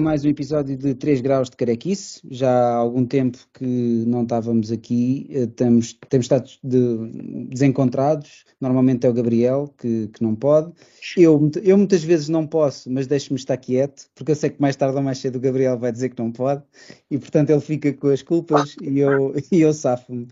[0.00, 2.20] mais um episódio de 3 graus de carequice.
[2.30, 3.64] Já há algum tempo que
[4.06, 8.44] não estávamos aqui, eh, temos, temos estado de, desencontrados.
[8.60, 10.72] Normalmente é o Gabriel que, que não pode.
[11.16, 14.74] Eu, eu muitas vezes não posso, mas deixo-me estar quieto, porque eu sei que mais
[14.74, 16.62] tarde ou mais cedo o Gabriel vai dizer que não pode,
[17.10, 20.28] e portanto ele fica com as culpas e eu, e eu safo-me.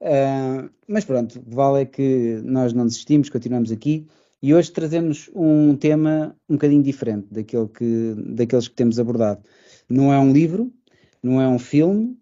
[0.00, 4.06] Uh, mas pronto, vale é que nós não desistimos, continuamos aqui.
[4.42, 9.42] E hoje trazemos um tema um bocadinho diferente daquele que, daqueles que temos abordado.
[9.88, 10.72] Não é um livro,
[11.22, 12.16] não é um filme,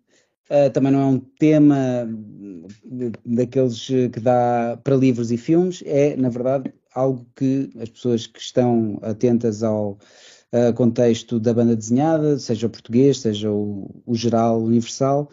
[0.51, 2.09] uh, também não é um tema
[3.25, 8.41] daqueles que dá para livros e filmes, é, na verdade, algo que as pessoas que
[8.41, 9.93] estão atentas ao
[10.53, 15.31] uh, contexto da banda desenhada, seja o português, seja o, o geral, universal,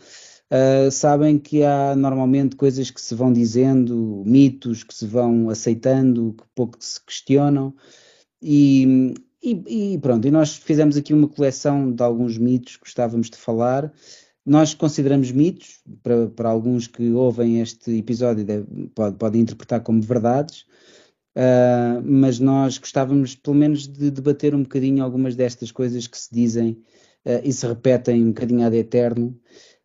[0.55, 6.33] uh, sabem que há normalmente coisas que se vão dizendo, mitos que se vão aceitando,
[6.37, 7.73] que pouco se questionam,
[8.41, 13.29] e, e, e pronto, e nós fizemos aqui uma coleção de alguns mitos que gostávamos
[13.29, 13.91] de falar.
[14.45, 18.45] Nós consideramos mitos, para, para alguns que ouvem este episódio,
[18.93, 20.65] podem pode interpretar como verdades,
[21.35, 26.31] uh, mas nós gostávamos pelo menos de debater um bocadinho algumas destas coisas que se
[26.31, 26.77] dizem
[27.25, 29.35] uh, e se repetem um bocadinho ad eterno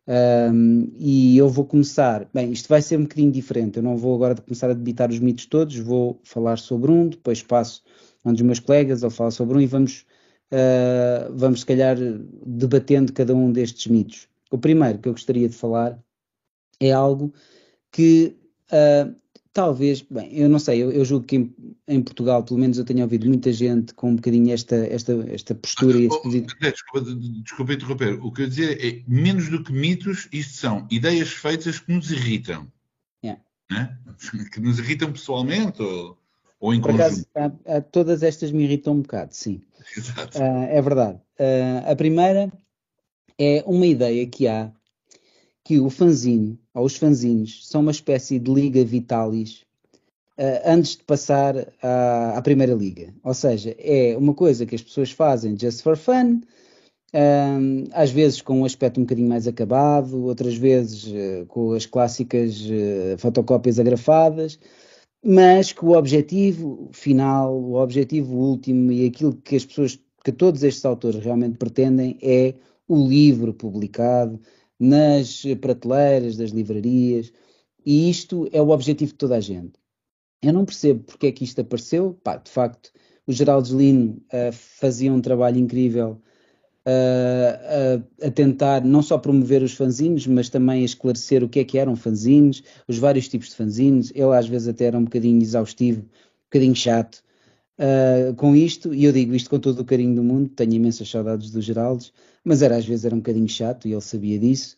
[0.07, 4.15] um, e eu vou começar, bem, isto vai ser um bocadinho diferente, eu não vou
[4.15, 7.83] agora começar a debitar os mitos todos, vou falar sobre um, depois passo
[8.23, 10.05] a um dos meus colegas, ele fala sobre um e vamos,
[10.51, 11.97] uh, vamos se calhar
[12.45, 14.27] debatendo cada um destes mitos.
[14.49, 15.97] O primeiro que eu gostaria de falar
[16.79, 17.33] é algo
[17.91, 18.35] que
[18.71, 19.15] uh,
[19.53, 21.53] Talvez, bem, eu não sei, eu, eu julgo que em,
[21.85, 25.53] em, Portugal, pelo menos eu tenho ouvido muita gente com um bocadinho esta, esta, esta
[25.53, 26.55] postura e este pedido.
[26.57, 27.11] Desculpa,
[27.43, 31.79] desculpa interromper, o que eu dizer é, menos do que mitos, isto são ideias feitas
[31.79, 32.71] que nos irritam.
[33.23, 33.41] Yeah.
[33.69, 33.97] Né?
[34.53, 36.17] Que nos irritam pessoalmente ou,
[36.57, 37.27] ou em Por conjunto.
[37.35, 39.61] Acaso, todas estas me irritam um bocado, sim.
[39.97, 40.37] Exato.
[40.37, 41.19] Uh, é verdade.
[41.37, 42.49] Uh, a primeira
[43.37, 44.71] é uma ideia que há
[45.71, 49.63] que o fanzine, ou os fanzines, são uma espécie de liga vitalis
[50.37, 53.13] uh, antes de passar à, à, primeira liga.
[53.23, 56.41] Ou seja, é uma coisa que as pessoas fazem just for fun,
[57.13, 61.85] um, às vezes com um aspecto um bocadinho mais acabado, outras vezes uh, com as
[61.85, 64.59] clássicas uh, fotocópias agrafadas,
[65.23, 70.63] mas que o objetivo final, o objetivo último e aquilo que as pessoas, que todos
[70.63, 72.55] estes autores realmente pretendem é
[72.89, 74.37] o livro publicado,
[74.81, 77.31] nas prateleiras das livrarias,
[77.85, 79.73] e isto é o objetivo de toda a gente.
[80.41, 82.17] Eu não percebo porque é que isto apareceu.
[82.23, 82.91] Pá, de facto,
[83.27, 86.19] o Geraldo Lino uh, fazia um trabalho incrível
[86.87, 91.59] uh, uh, a tentar não só promover os fanzines, mas também a esclarecer o que
[91.59, 94.11] é que eram fanzines, os vários tipos de fanzines.
[94.15, 97.23] Ele às vezes até era um bocadinho exaustivo, um bocadinho chato
[98.37, 101.49] com isto, e eu digo isto com todo o carinho do mundo, tenho imensas saudades
[101.49, 102.05] do Geraldo,
[102.43, 104.77] mas era às vezes era um bocadinho chato e ele sabia disso.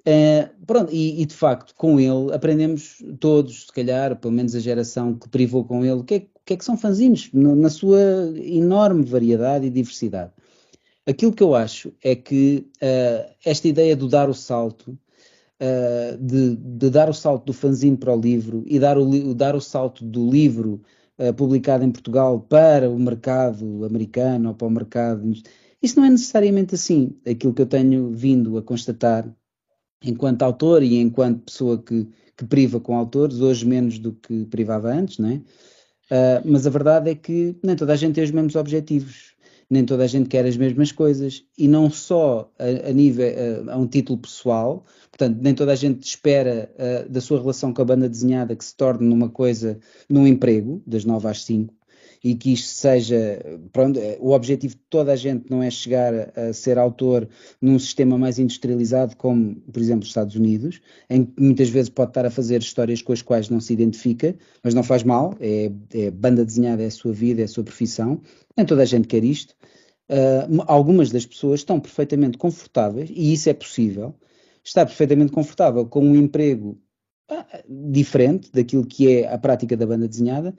[0.00, 4.60] Uh, pronto, e, e, de facto, com ele aprendemos todos, se calhar, pelo menos a
[4.60, 8.00] geração que privou com ele, o que é, que, é que são fanzines, na sua
[8.36, 10.32] enorme variedade e diversidade.
[11.06, 14.98] Aquilo que eu acho é que uh, esta ideia de dar o salto,
[15.60, 19.54] uh, de, de, dar o salto do fanzine para o livro e dar o, dar
[19.54, 20.82] o salto do livro
[21.36, 25.30] publicado em Portugal para o mercado americano ou para o mercado
[25.82, 27.16] isso não é necessariamente assim.
[27.28, 29.28] Aquilo que eu tenho vindo a constatar
[30.02, 34.92] enquanto autor e enquanto pessoa que, que priva com autores, hoje menos do que privava
[34.92, 35.34] antes, não é?
[36.10, 39.36] Uh, mas a verdade é que nem toda a gente tem os mesmos objetivos,
[39.70, 43.26] nem toda a gente quer as mesmas coisas, e não só a, a nível,
[43.68, 47.72] a, a, um título pessoal, portanto, nem toda a gente espera uh, da sua relação
[47.72, 49.78] com a banda desenhada que se torne numa coisa,
[50.08, 51.72] num emprego, das 9 às 5,
[52.22, 53.40] e que isto seja.
[53.72, 57.28] Pronto, o objetivo de toda a gente não é chegar a ser autor
[57.60, 62.10] num sistema mais industrializado, como, por exemplo, os Estados Unidos, em que muitas vezes pode
[62.10, 65.70] estar a fazer histórias com as quais não se identifica, mas não faz mal, é,
[65.94, 68.20] é banda desenhada, é a sua vida, é a sua profissão.
[68.56, 69.54] Nem toda a gente quer isto.
[70.10, 74.14] Uh, algumas das pessoas estão perfeitamente confortáveis, e isso é possível,
[74.64, 76.76] estar perfeitamente confortável com um emprego
[77.28, 80.52] ah, diferente daquilo que é a prática da banda desenhada,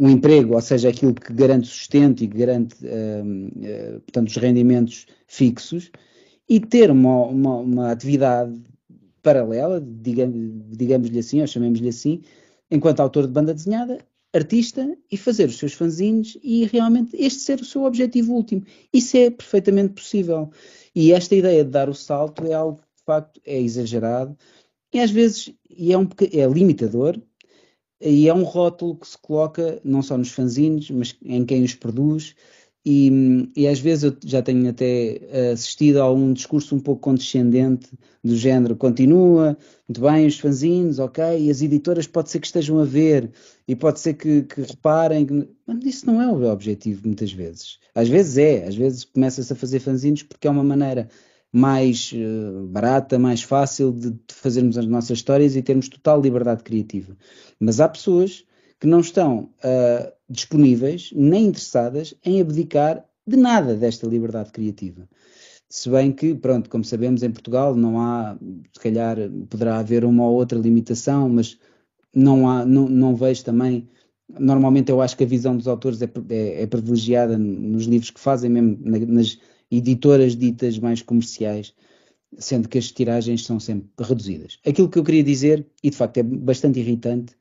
[0.00, 4.36] um emprego, ou seja, aquilo que garante sustento e que garante, uh, uh, portanto, os
[4.36, 5.90] rendimentos fixos,
[6.48, 8.58] e ter uma, uma, uma atividade
[9.22, 12.22] paralela, digamos, digamos-lhe assim, ou chamemos-lhe assim,
[12.70, 13.98] enquanto autor de banda desenhada,
[14.32, 18.64] artista, e fazer os seus fanzines e realmente este ser o seu objetivo último.
[18.92, 20.50] Isso é perfeitamente possível.
[20.94, 24.36] E esta ideia de dar o salto é algo que, de facto, é exagerado
[24.92, 27.20] e às vezes e é, um, é limitador,
[28.00, 31.74] e é um rótulo que se coloca não só nos fanzines, mas em quem os
[31.74, 32.34] produz,
[32.84, 33.10] E,
[33.54, 35.20] e, às vezes eu já tenho até
[35.52, 37.90] assistido a um discurso um pouco condescendente
[38.24, 39.56] do género, continua,
[39.86, 43.30] muito bem, os fanzines, ok, e as editoras pode ser que estejam a ver
[43.68, 45.48] e pode ser que, que reparem, que...
[45.66, 47.78] mas isso não é o objetivo muitas vezes.
[47.94, 51.08] Às vezes é, às vezes começa-se a fazer fanzines porque é uma maneira
[51.52, 56.62] mais uh, barata, mais fácil de, de fazermos as nossas histórias e termos total liberdade
[56.62, 57.16] criativa.
[57.58, 58.44] Mas há pessoas
[58.78, 65.08] que não estão uh, disponíveis nem interessadas em abdicar de nada desta liberdade criativa.
[65.68, 68.36] Se bem que, pronto, como sabemos, em Portugal não há,
[68.72, 69.16] se calhar
[69.48, 71.58] poderá haver uma ou outra limitação, mas
[72.14, 73.88] não, há, não, não vejo também.
[74.28, 78.20] Normalmente eu acho que a visão dos autores é, é, é privilegiada nos livros que
[78.20, 79.38] fazem, mesmo nas
[79.70, 81.74] editoras ditas mais comerciais,
[82.38, 84.58] sendo que as tiragens são sempre reduzidas.
[84.66, 87.34] Aquilo que eu queria dizer, e de facto é bastante irritante,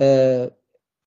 [0.00, 0.52] uh,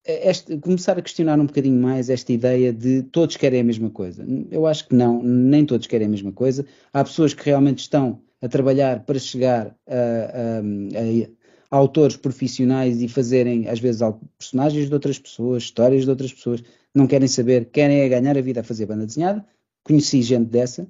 [0.05, 4.25] este, começar a questionar um bocadinho mais esta ideia de todos querem a mesma coisa.
[4.49, 6.65] Eu acho que não, nem todos querem a mesma coisa.
[6.93, 13.07] Há pessoas que realmente estão a trabalhar para chegar a, a, a autores profissionais e
[13.07, 14.01] fazerem, às vezes,
[14.37, 16.63] personagens de outras pessoas, histórias de outras pessoas,
[16.95, 19.45] não querem saber, querem é ganhar a vida a fazer banda desenhada.
[19.83, 20.87] Conheci gente dessa.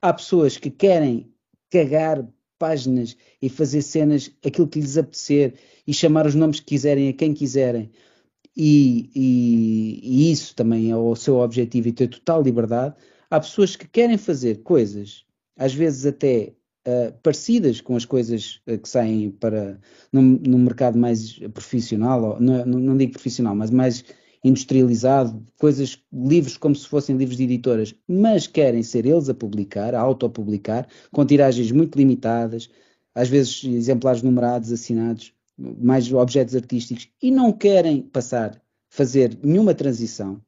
[0.00, 1.32] Há pessoas que querem
[1.70, 2.26] cagar
[2.58, 5.54] páginas e fazer cenas aquilo que lhes apetecer
[5.86, 7.90] e chamar os nomes que quiserem a quem quiserem
[8.56, 12.94] e, e, e, isso também é o seu objetivo e ter total liberdade,
[13.30, 15.24] há pessoas que querem fazer coisas,
[15.56, 16.52] às vezes até
[16.86, 19.80] uh, parecidas com as coisas uh, que saem para
[20.12, 24.04] no, no, mercado mais profissional, ou, não, não, digo profissional, mas mais
[24.44, 29.94] industrializado, coisas, livros como se fossem livros de editoras, mas querem ser eles a publicar,
[29.94, 32.68] a autopublicar, com tiragens muito limitadas,
[33.14, 40.40] às vezes exemplares numerados, assinados mais objetos artísticos e não querem passar, fazer nenhuma transição.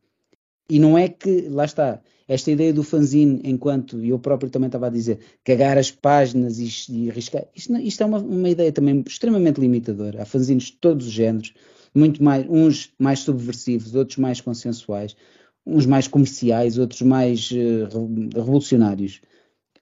[0.69, 4.87] E não é que, lá está, esta ideia do fanzine, enquanto eu próprio também estava
[4.87, 9.61] a dizer, cagar as páginas e, arriscar, isto, isto é uma, uma, ideia também extremamente
[9.61, 10.23] limitadora.
[10.23, 11.53] Há fanzines de todos os géneros,
[11.95, 15.17] muito mais, uns mais subversivos, outros mais consensuais,
[15.65, 19.21] uns mais comerciais, outros mais uh, revolucionários.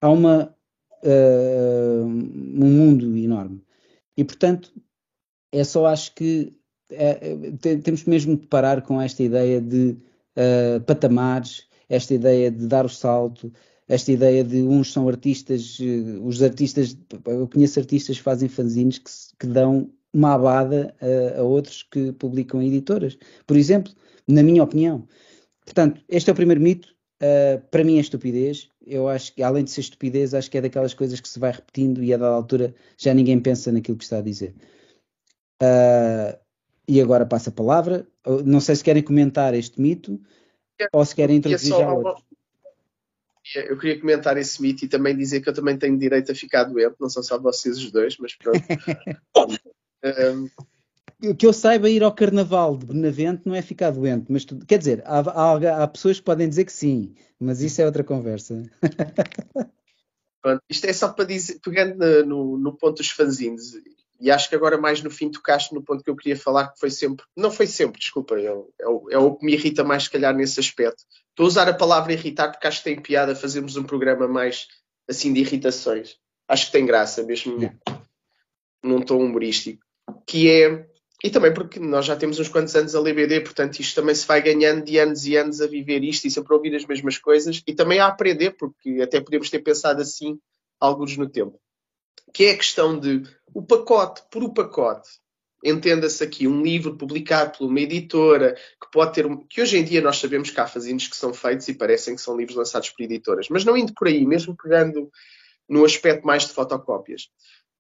[0.00, 0.54] Há uma,
[1.02, 3.62] uh, um mundo enorme.
[4.16, 4.72] E, portanto,
[5.50, 6.52] é só acho que
[6.90, 9.96] é, é temos mesmo de parar com esta ideia de
[10.36, 13.52] uh, patamares, esta ideia de dar o salto,
[13.88, 15.78] esta ideia de uns são artistas,
[16.22, 21.42] os artistas, eu conheço artistas que fazem fanzines que, que dão uma abada uh, a
[21.42, 23.92] outros que publicam em editoras, por exemplo,
[24.28, 25.08] na minha opinião.
[25.64, 26.92] Portanto, este é o primeiro mito,
[27.70, 30.92] para mim é estupidez, eu acho que além de ser estupidez, acho que é daquelas
[30.92, 34.18] coisas que se vai repetindo e a dada altura já ninguém pensa naquilo que está
[34.18, 34.54] a dizer.
[35.62, 36.36] Uh,
[36.86, 38.06] e agora passa a palavra.
[38.44, 40.20] Não sei se querem comentar este mito
[40.80, 42.24] é, ou se querem introduzir já outro.
[43.54, 46.64] Eu queria comentar esse mito e também dizer que eu também tenho direito a ficar
[46.64, 48.60] doente, não são só vocês os dois, mas pronto.
[50.04, 50.48] um...
[51.36, 54.58] Que eu saiba, ir ao carnaval de Benavente não é ficar doente, mas tu...
[54.66, 58.02] quer dizer, há, há, há, pessoas que podem dizer que sim, mas isso é outra
[58.02, 58.62] conversa.
[60.42, 63.72] Pronto, isto é só para dizer, pegando no, no ponto dos fanzines,
[64.22, 66.78] e acho que agora mais no fim tocaste no ponto que eu queria falar, que
[66.78, 68.46] foi sempre, não foi sempre, desculpa, é,
[68.80, 71.04] é, o, é o que me irrita mais se calhar nesse aspecto.
[71.30, 74.68] Estou a usar a palavra irritar porque acho que tem piada fazermos um programa mais
[75.08, 76.16] assim de irritações.
[76.46, 77.76] Acho que tem graça, mesmo yeah.
[78.82, 79.82] num tom humorístico.
[80.26, 80.86] Que é,
[81.22, 84.26] e também porque nós já temos uns quantos anos a LBD, portanto isto também se
[84.26, 87.16] vai ganhando de anos e anos a viver isto e sempre a ouvir as mesmas
[87.16, 90.38] coisas e também a aprender, porque até podemos ter pensado assim
[90.80, 91.60] alguns no tempo.
[92.34, 93.22] Que é a questão de
[93.54, 95.08] o pacote por o pacote.
[95.64, 99.24] Entenda-se aqui um livro publicado por uma editora que pode ter.
[99.48, 102.20] que hoje em dia nós sabemos que há fazinhos que são feitos e parecem que
[102.20, 105.08] são livros lançados por editoras, mas não indo por aí, mesmo pegando
[105.68, 107.28] no aspecto mais de fotocópias.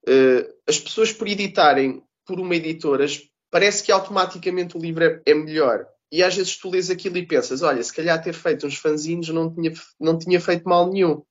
[0.08, 3.06] Uh, as pessoas por editarem por uma editora,
[3.50, 5.86] parece que automaticamente o livro é, é melhor.
[6.10, 9.28] E às vezes tu lês aquilo e pensas, olha, se calhar ter feito uns fanzinhos
[9.30, 11.22] não tinha, não tinha feito mal nenhum.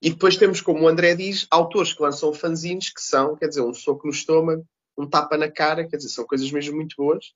[0.00, 3.60] E depois temos, como o André diz, autores que lançam fanzines que são, quer dizer,
[3.60, 4.66] um soco no estômago,
[4.98, 7.32] um tapa na cara, quer dizer, são coisas mesmo muito boas,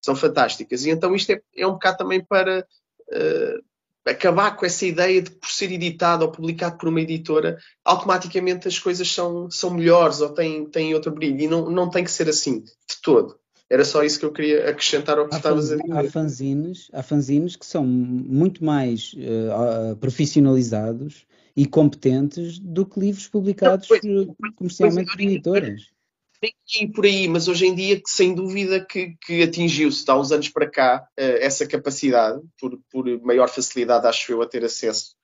[0.00, 0.84] são fantásticas.
[0.84, 2.66] E então isto é, é um bocado também para
[3.08, 3.64] uh,
[4.06, 8.78] acabar com essa ideia de por ser editado ou publicado por uma editora, automaticamente as
[8.78, 11.40] coisas são, são melhores ou têm, têm outro brilho.
[11.40, 13.36] E não, não tem que ser assim, de todo.
[13.68, 15.92] Era só isso que eu queria acrescentar ao que há estavas a dizer.
[15.92, 23.26] Há fanzines, há fanzines que são muito mais uh, profissionalizados e competentes do que livros
[23.26, 25.95] publicados não, pois, comercialmente por editoras.
[26.74, 30.48] Nem por aí, mas hoje em dia, sem dúvida, que, que atingiu-se, há uns anos
[30.48, 35.16] para cá, eh, essa capacidade, por, por maior facilidade, acho eu, a ter acesso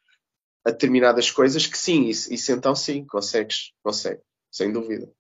[0.64, 5.11] a determinadas coisas, que sim, isso, isso então sim, consegues, consegue, sem dúvida.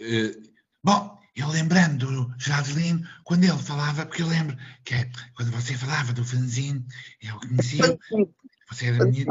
[0.00, 0.52] Uh,
[0.84, 5.74] bom, eu lembrando do Jadelino, quando ele falava, porque eu lembro que é, quando você
[5.74, 6.84] falava do fanzine,
[7.22, 7.98] eu conhecia,
[8.70, 9.26] você era minha,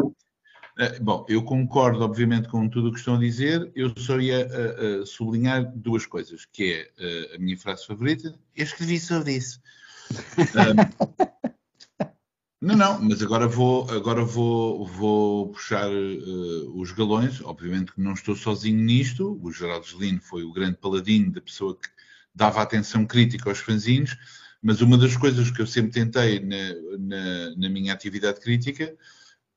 [0.78, 3.72] Uh, bom, eu concordo, obviamente, com tudo o que estão a dizer.
[3.74, 8.38] Eu só ia uh, uh, sublinhar duas coisas, que é a minha frase favorita.
[8.56, 9.62] Eu escrevi sobre isso.
[12.62, 17.42] não, não, mas agora vou, agora vou, vou puxar os galões.
[17.42, 19.40] Obviamente que não estou sozinho nisto.
[19.42, 21.88] O Geraldo Gelino foi o grande paladino da pessoa que
[22.34, 24.18] dava atenção crítica aos fanzines.
[24.62, 28.94] Mas uma das coisas que eu sempre tentei na, na, na minha atividade crítica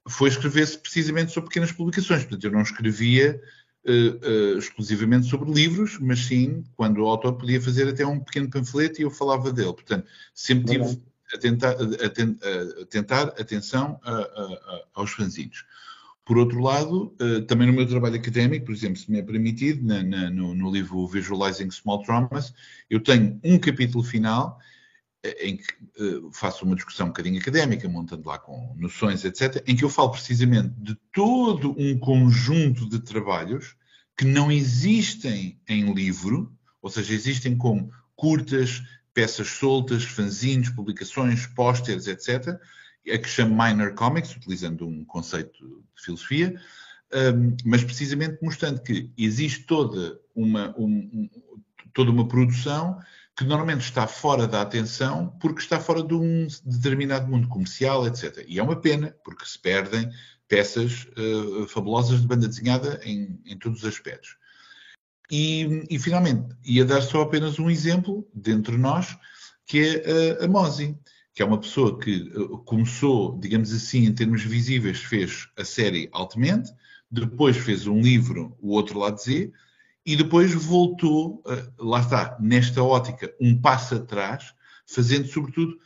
[0.09, 2.23] foi escrever-se precisamente sobre pequenas publicações.
[2.23, 3.41] Portanto, eu não escrevia
[3.87, 8.51] uh, uh, exclusivamente sobre livros, mas sim quando o autor podia fazer até um pequeno
[8.51, 9.73] panfleto e eu falava dele.
[9.73, 15.65] Portanto, sempre tive a tentar, a, a tentar atenção a, aos fanzines.
[16.25, 19.87] Por outro lado, uh, também no meu trabalho académico, por exemplo, se me é permitido,
[19.87, 22.53] na, na, no, no livro Visualizing Small Traumas,
[22.91, 24.59] eu tenho um capítulo final
[25.25, 25.65] em que
[26.01, 29.91] uh, faço uma discussão um bocadinho académica, montando lá com noções, etc., em que eu
[29.91, 33.77] falo precisamente de todo um conjunto de trabalhos
[34.17, 38.83] que não existem em livro, ou seja, existem como curtas,
[39.13, 42.59] peças soltas, fanzines, publicações, pósteres, etc.,
[43.11, 46.61] a que chamo minor comics, utilizando um conceito de filosofia,
[47.13, 51.31] um, mas precisamente mostrando que existe toda uma, um, um,
[51.95, 52.99] toda uma produção
[53.39, 58.45] que normalmente está fora da atenção porque está fora de um determinado mundo comercial, etc.
[58.49, 60.11] E é uma pena, porque se perdem
[60.49, 64.37] peças uh, fabulosas de banda desenhada em, em todos os aspectos.
[65.31, 69.17] E, e, finalmente, ia dar só apenas um exemplo dentre nós,
[69.65, 70.99] que é a, a Mosi,
[71.33, 76.09] que é uma pessoa que uh, começou, digamos assim, em termos visíveis, fez a série
[76.11, 76.73] Altamente,
[77.09, 79.53] depois fez um livro, O Outro Lado Z,
[80.05, 81.43] e depois voltou,
[81.79, 84.55] lá está, nesta ótica, um passo atrás,
[84.87, 85.79] fazendo sobretudo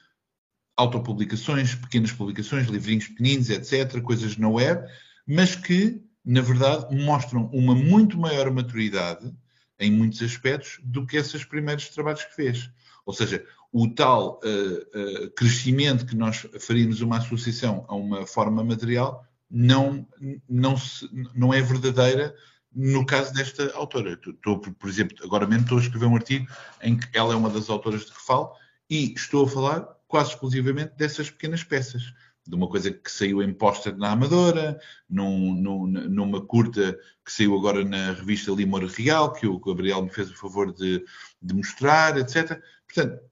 [0.77, 4.89] autopublicações, pequenas publicações, livrinhos pequeninos, etc., coisas na web,
[5.27, 9.33] mas que, na verdade, mostram uma muito maior maturidade
[9.79, 12.71] em muitos aspectos do que esses primeiros trabalhos que fez.
[13.05, 18.63] Ou seja, o tal uh, uh, crescimento que nós faríamos uma associação a uma forma
[18.63, 20.07] material não,
[20.49, 22.35] não, se, não é verdadeira
[22.75, 24.13] no caso desta autora.
[24.13, 26.47] Estou, por exemplo, agora mesmo estou a escrever um artigo
[26.83, 28.53] em que ela é uma das autoras de que falo
[28.89, 32.03] e estou a falar quase exclusivamente dessas pequenas peças.
[32.45, 37.57] De uma coisa que saiu em póster na Amadora, num, num, numa curta que saiu
[37.57, 41.05] agora na revista Limor Real, que o Gabriel me fez o favor de,
[41.41, 42.61] de mostrar, etc.
[42.85, 43.23] Portanto,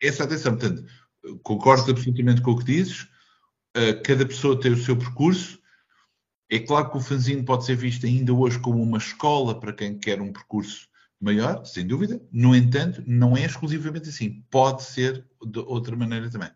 [0.00, 0.58] essa atenção.
[0.58, 0.84] Portanto,
[1.42, 3.08] concordo absolutamente com o que dizes.
[3.76, 5.57] Uh, cada pessoa tem o seu percurso
[6.50, 9.98] é claro que o fanzine pode ser visto ainda hoje como uma escola para quem
[9.98, 10.88] quer um percurso
[11.20, 12.20] maior, sem dúvida.
[12.32, 14.42] No entanto, não é exclusivamente assim.
[14.50, 16.50] Pode ser de outra maneira também.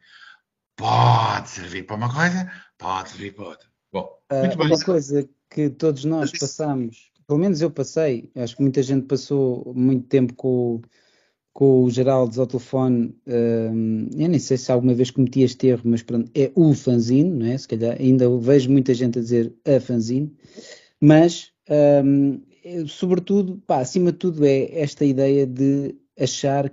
[0.77, 3.69] Pode servir para uma coisa, pode servir para outra.
[3.93, 4.67] Bom, uh, muito bem.
[4.69, 9.75] Uma coisa que todos nós passamos, pelo menos eu passei, acho que muita gente passou
[9.77, 10.81] muito tempo com,
[11.53, 15.83] com o Geraldo ao telefone, um, eu nem sei se alguma vez cometi este erro,
[15.85, 17.59] mas pronto, é o fanzine, não é?
[17.59, 20.33] Se calhar ainda vejo muita gente a dizer a fanzine,
[21.01, 21.51] mas
[22.05, 22.41] um,
[22.87, 26.73] sobretudo, pá, acima de tudo é esta ideia de achar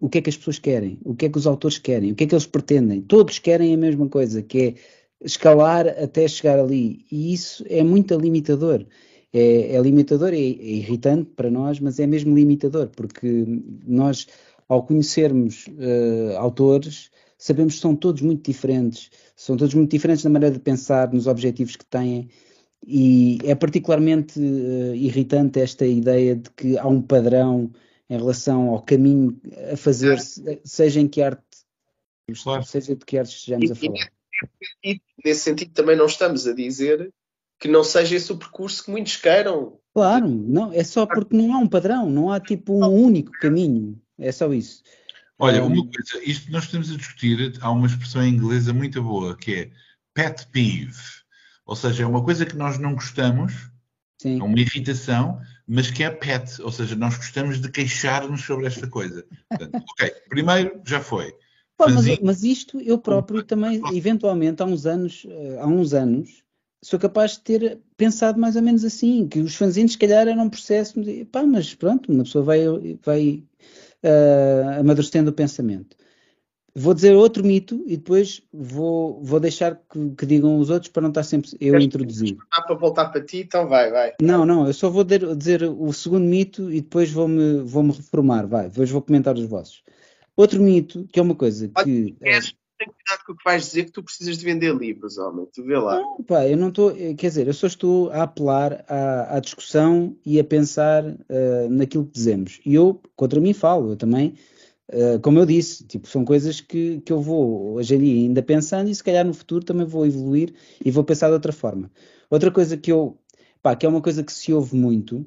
[0.00, 2.14] o que é que as pessoas querem, o que é que os autores querem, o
[2.14, 3.02] que é que eles pretendem.
[3.02, 4.74] Todos querem a mesma coisa, que é
[5.22, 8.86] escalar até chegar ali, e isso é muito limitador
[9.32, 13.44] é, é limitador, é, é, irritante para nós, mas é mesmo limitador, porque
[13.86, 14.26] nós,
[14.68, 20.30] ao conhecermos uh, autores, sabemos que são todos muito diferentes, são todos muito diferentes na
[20.30, 22.28] maneira de pensar, nos objetivos que têm,
[22.86, 27.70] e é particularmente uh, irritante esta ideia de que há um padrão
[28.08, 29.40] em relação ao caminho
[29.72, 30.18] a fazer,
[30.64, 31.44] seja em que arte,
[32.42, 32.64] claro.
[32.64, 34.12] seja de que arte estejamos a falar.
[34.82, 37.12] E, nesse sentido, também não estamos a dizer
[37.60, 39.78] que não seja esse o percurso que muitos queiram.
[39.94, 44.00] Claro, não, é só porque não há um padrão, não há tipo um único caminho,
[44.18, 44.82] é só isso.
[45.38, 49.36] Olha, uma coisa, isto nós estamos a discutir, há uma expressão em inglesa muito boa
[49.36, 49.70] que é
[50.14, 50.92] pet peeve,
[51.66, 53.52] ou seja, é uma coisa que nós não gostamos,
[54.20, 54.40] Sim.
[54.40, 58.86] é uma irritação, mas que é pet, ou seja, nós gostamos de queixar-nos sobre esta
[58.86, 59.26] coisa.
[59.48, 61.32] Portanto, ok, primeiro já foi.
[61.76, 66.42] Pô, mas, mas, isto eu próprio também, eventualmente, há uns anos, eh, há uns anos,
[66.82, 70.44] sou capaz de ter pensado mais ou menos assim, que os fanzines se calhar eram
[70.44, 70.94] um processo,
[71.30, 72.60] pá, mas pronto, uma pessoa vai,
[73.04, 73.44] vai
[74.02, 75.96] uh, amadurecendo o pensamento.
[76.74, 81.02] Vou dizer outro mito e depois vou, vou deixar que, que digam os outros para
[81.02, 82.36] não estar sempre eu a introduzir.
[82.64, 84.14] para voltar para ti, então vai, vai.
[84.22, 87.92] Não, não, eu só vou dizer, dizer o segundo mito e depois vou-me vou -me
[87.92, 89.82] reformar, vai, depois vou comentar os vossos.
[90.36, 92.16] Outro mito, que é uma coisa que.
[92.80, 95.46] Tem cuidado com o que vais dizer que tu precisas de vender livros, homem.
[95.52, 95.96] Tu vê lá.
[95.96, 96.92] Não, pá, eu não estou.
[96.92, 102.06] Quer dizer, eu só estou a apelar à, à discussão e a pensar uh, naquilo
[102.06, 102.60] que dizemos.
[102.64, 103.90] E eu, contra mim, falo.
[103.90, 104.34] Eu também
[104.92, 108.42] Uh, como eu disse, tipo, são coisas que, que eu vou hoje em dia ainda
[108.42, 110.52] pensando e se calhar no futuro também vou evoluir
[110.84, 111.88] e vou pensar de outra forma.
[112.28, 113.16] Outra coisa que eu,
[113.62, 115.18] pá, que é uma coisa que se ouve muito,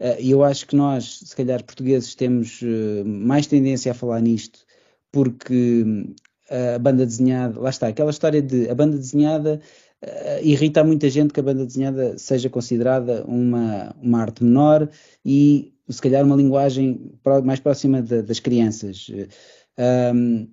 [0.00, 2.60] uh, e eu acho que nós, se calhar portugueses, temos
[3.04, 4.60] mais tendência a falar nisto,
[5.10, 5.84] porque
[6.50, 9.60] a banda desenhada, lá está, aquela história de a banda desenhada
[10.42, 14.88] irrita muita gente que a banda desenhada seja considerada uma, uma arte menor
[15.24, 17.12] e se calhar uma linguagem
[17.44, 19.06] mais próxima de, das crianças.
[20.14, 20.48] Um,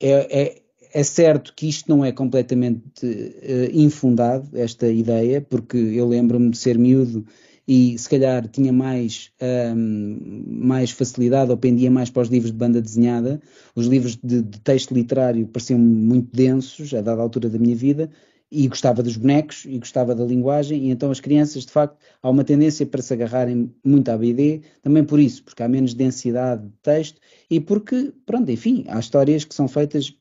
[0.00, 0.62] é, é,
[0.92, 6.58] é, certo que isto não é completamente uh, infundado, esta ideia, porque eu lembro-me de
[6.58, 7.24] ser miúdo
[7.72, 9.30] e se calhar tinha mais,
[9.74, 13.40] um, mais facilidade ou pendia mais para os livros de banda desenhada.
[13.74, 18.10] Os livros de, de texto literário pareciam muito densos a dada altura da minha vida
[18.50, 22.28] e gostava dos bonecos e gostava da linguagem, e então as crianças, de facto, há
[22.28, 26.62] uma tendência para se agarrarem muito à BD, também por isso, porque há menos densidade
[26.62, 27.18] de texto
[27.48, 30.14] e porque, pronto, enfim, há histórias que são feitas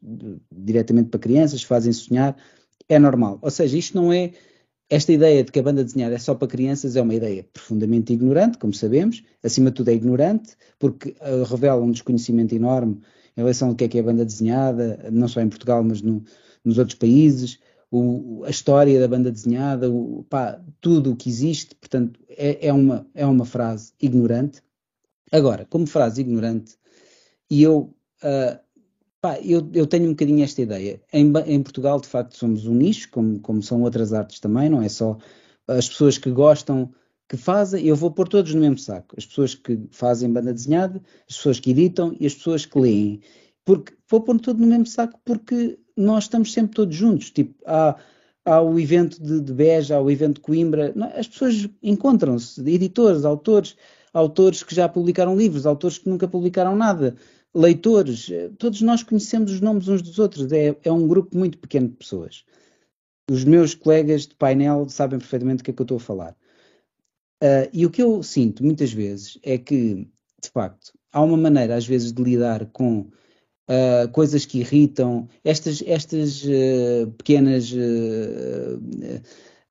[0.49, 2.34] diretamente para crianças, fazem sonhar,
[2.88, 3.39] é normal.
[3.41, 4.32] Ou seja, isto não é.
[4.91, 8.12] Esta ideia de que a banda desenhada é só para crianças é uma ideia profundamente
[8.12, 12.99] ignorante, como sabemos, acima de tudo é ignorante, porque uh, revela um desconhecimento enorme
[13.38, 16.01] em relação ao que é que é a banda desenhada, não só em Portugal, mas
[16.01, 16.21] no,
[16.65, 17.58] nos outros países
[17.89, 22.73] o, a história da banda desenhada, o, pá, tudo o que existe, portanto, é, é,
[22.73, 24.62] uma, é uma frase ignorante.
[25.32, 26.77] Agora, como frase ignorante,
[27.49, 28.60] e eu, uh,
[29.21, 31.01] pá, eu, eu, tenho um bocadinho esta ideia.
[31.13, 34.81] Em, em, Portugal, de facto, somos um nicho, como, como são outras artes também, não
[34.81, 35.17] é só
[35.67, 36.91] as pessoas que gostam
[37.29, 39.15] que fazem, eu vou pôr todos no mesmo saco.
[39.17, 43.21] As pessoas que fazem banda desenhada, as pessoas que editam e as pessoas que leem.
[43.63, 47.31] Porque vou pôr tudo no mesmo saco porque nós estamos sempre todos juntos.
[47.31, 47.95] Tipo, há,
[48.43, 52.60] há o evento de, de Beja, há o evento de Coimbra, não, as pessoas encontram-se,
[52.69, 53.77] editores, autores,
[54.13, 57.15] autores que já publicaram livros, autores que nunca publicaram nada,
[57.53, 61.89] leitores, todos nós conhecemos os nomes uns dos outros, é, é um grupo muito pequeno
[61.89, 62.45] de pessoas.
[63.29, 66.35] Os meus colegas de painel sabem perfeitamente do que é que eu estou a falar.
[67.43, 70.07] Uh, e o que eu sinto muitas vezes é que,
[70.41, 75.81] de facto, há uma maneira, às vezes, de lidar com uh, coisas que irritam, estas,
[75.85, 77.73] estas uh, pequenas.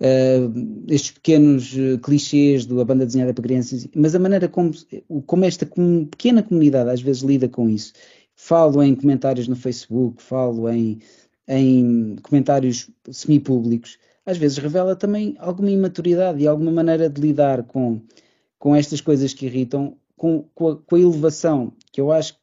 [0.00, 4.72] Uh, estes pequenos clichês da banda desenhada para crianças, mas a maneira como,
[5.26, 7.92] como esta com, pequena comunidade às vezes lida com isso.
[8.34, 11.00] Falo em comentários no Facebook, falo em,
[11.46, 18.00] em comentários semi-públicos, às vezes revela também alguma imaturidade e alguma maneira de lidar com,
[18.58, 22.38] com estas coisas que irritam, com, com, a, com a elevação que eu acho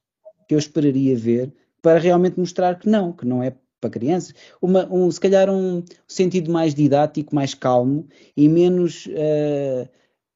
[0.48, 4.34] que eu esperaria ver para realmente mostrar que não, que não é para crianças.
[4.62, 9.88] Uma, um, se calhar um sentido mais didático, mais calmo e menos, uh,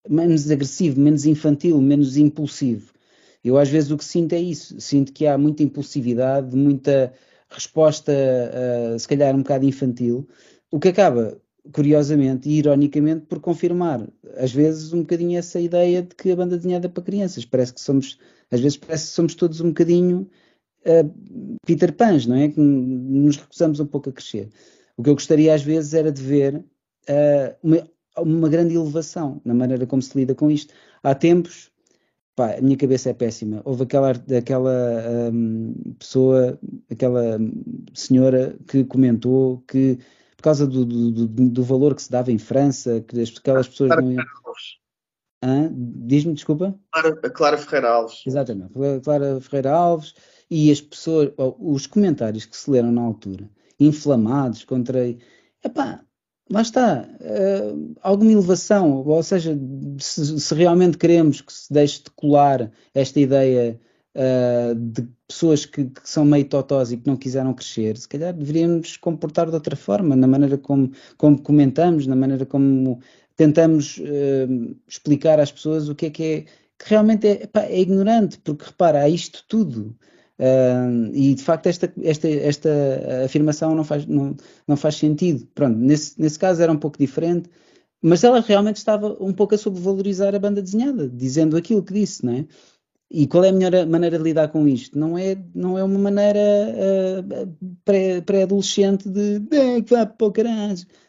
[0.09, 2.91] menos agressivo, menos infantil, menos impulsivo.
[3.43, 7.13] Eu às vezes o que sinto é isso, sinto que há muita impulsividade, muita
[7.49, 10.27] resposta, uh, se calhar um bocado infantil,
[10.71, 11.37] o que acaba,
[11.73, 16.57] curiosamente e ironicamente, por confirmar, às vezes, um bocadinho essa ideia de que a banda
[16.57, 17.45] desenhada é para crianças.
[17.45, 18.17] Parece que somos
[18.51, 20.29] às vezes parece que somos todos um bocadinho
[20.85, 22.49] uh, Peter Pans, não é?
[22.49, 24.49] Que nos recusamos um pouco a crescer.
[24.97, 29.53] O que eu gostaria às vezes era de ver uh, uma, uma, grande elevação na
[29.53, 30.73] maneira como se lida com isto.
[31.03, 31.71] Há tempos,
[32.35, 33.61] pá, a minha cabeça é péssima.
[33.65, 37.39] Houve aquela, aquela um, pessoa, aquela
[37.93, 39.97] senhora que comentou que
[40.37, 44.11] por causa do, do, do, valor que se dava em França, que aquelas pessoas não
[44.11, 44.25] iam...
[45.71, 46.75] Diz-me, desculpa?
[46.91, 48.23] Clara, a Clara Ferreira Alves.
[48.25, 50.15] Exatamente, Clara Ferreira Alves
[50.51, 55.15] e as pessoas, os comentários que se leram na altura, inflamados contra.
[55.63, 56.01] Epá,
[56.49, 59.57] lá está, uh, alguma elevação, ou seja,
[59.97, 63.79] se, se, realmente queremos que se deixe de colar esta ideia
[64.15, 68.33] uh, de pessoas que, que, são meio totós e que não quiseram crescer, se calhar
[68.33, 72.99] deveríamos comportar de outra forma, na maneira como, como comentamos, na maneira como
[73.37, 76.41] tentamos uh, explicar às pessoas o que é que é,
[76.77, 79.95] que realmente é, é ignorante, porque repara, há isto tudo.
[80.41, 82.69] Uh, e de facto esta, esta, esta
[83.25, 84.35] afirmação não faz, não,
[84.67, 85.47] não faz sentido.
[85.53, 87.47] Pronto, nesse, nesse caso era um pouco diferente,
[88.01, 92.25] mas ela realmente estava um pouco a sobrevalorizar a banda desenhada, dizendo aquilo que disse,
[92.25, 92.47] não é?
[93.13, 94.97] E qual é a melhor maneira de lidar com isto?
[94.97, 100.33] Não é, não é uma maneira uh, pré-adolescente pré de é, que vá para o.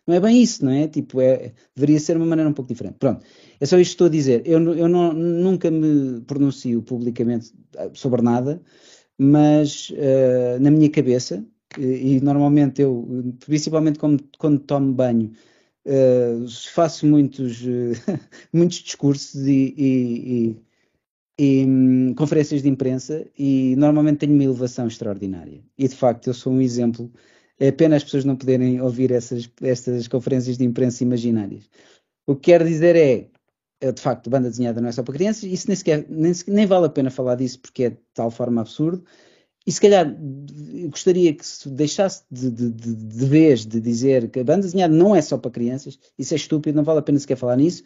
[0.05, 0.89] Não é bem isso, não é?
[0.89, 2.97] Tipo, é, deveria ser uma maneira um pouco diferente.
[2.99, 3.25] Pronto,
[3.61, 4.43] é só isto que estou a dizer.
[4.45, 7.53] Eu, eu não, nunca me pronuncio publicamente
[7.95, 8.61] sobre nada,
[9.23, 11.45] mas uh, na minha cabeça,
[11.79, 15.33] e, e, normalmente eu, principalmente quando, quando tomo banho,
[15.87, 17.63] uh, faço muitos,
[18.53, 20.57] muitos discursos e, e
[21.39, 25.61] e hum, conferências de imprensa e normalmente tenho uma elevação extraordinária.
[25.79, 27.11] E de facto eu sou um exemplo.
[27.59, 31.69] É pena as pessoas não poderem ouvir essas, essas conferências de imprensa imaginárias.
[32.27, 33.29] O que quero dizer é,
[33.91, 36.87] de facto, banda desenhada não é só para crianças, isso nem, sequer, nem, nem vale
[36.87, 39.05] a pena falar disso porque é de tal forma absurdo.
[39.67, 40.17] E se calhar
[40.91, 44.93] gostaria que se deixasse de, de, de, de vez de dizer que a banda desenhada
[44.93, 47.85] não é só para crianças, isso é estúpido, não vale a pena sequer falar nisso,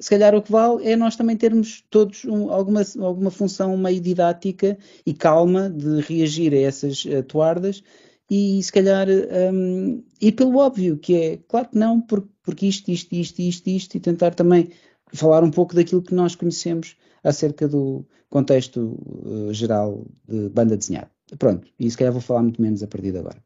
[0.00, 4.00] se calhar o que vale é nós também termos todos um, alguma, alguma função meio
[4.00, 7.82] didática e calma de reagir a essas uh, toardas
[8.30, 12.90] e se calhar um, ir pelo óbvio, que é, claro que não, porque, porque isto,
[12.90, 14.70] isto, isto, isto, isto, e tentar também
[15.12, 21.10] falar um pouco daquilo que nós conhecemos acerca do contexto uh, geral de banda desenhada.
[21.38, 23.42] Pronto, e se calhar vou falar muito menos a partir de agora.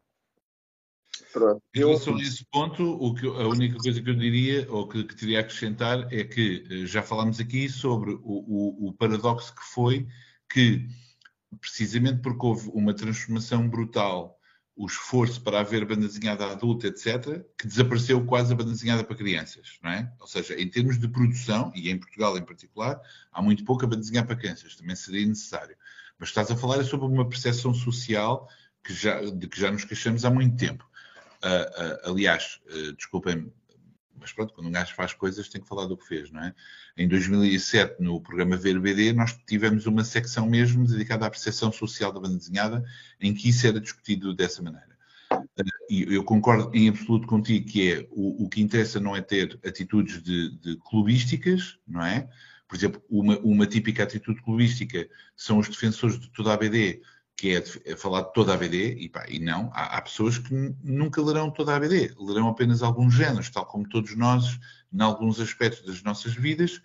[1.33, 1.63] Pronto.
[1.75, 5.03] Em relação a esse ponto, o que, a única coisa que eu diria, ou que,
[5.05, 9.55] que teria a acrescentar, é que eh, já falámos aqui sobre o, o, o, paradoxo
[9.55, 10.07] que foi
[10.53, 10.87] que,
[11.59, 14.39] precisamente porque houve uma transformação brutal,
[14.75, 19.17] o esforço para haver banda desenhada adulta, etc., que desapareceu quase a banda desenhada para
[19.17, 20.11] crianças, não é?
[20.19, 24.01] Ou seja, em termos de produção, e em Portugal em particular, há muito pouca banda
[24.01, 25.77] desenhada para crianças, também seria necessário.
[26.19, 28.49] Mas estás a falar sobre uma percepção social
[28.83, 30.89] que já, de que já nos queixamos há muito tempo.
[31.45, 33.53] Uh, uh, aliás, uh, desculpem-me,
[34.23, 36.55] mas pronto, quando um gajo faz coisas tem que falar do que fez, não é?
[36.97, 42.21] Em 2007, no programa VRBD, nós tivemos uma secção mesmo dedicada à percepção social da
[42.21, 42.85] banda desenhada,
[43.21, 44.93] em que isso era discutido dessa maneira.
[45.91, 49.59] E eu concordo em absoluto contigo que é o, o que interessa não é ter
[49.65, 52.29] atitudes de, de clubísticas, não é?
[52.69, 55.07] Por exemplo, uma, uma típica atitude clubística
[55.37, 57.03] são os defensores de toda a BD
[57.43, 60.55] que é, falar de toda a BD, e, pá, e não, há, há, pessoas que
[60.81, 64.61] nunca lerão toda a BD, lerão apenas alguns géneros, tal como todos nós,
[64.93, 66.81] em alguns aspectos das nossas vidas,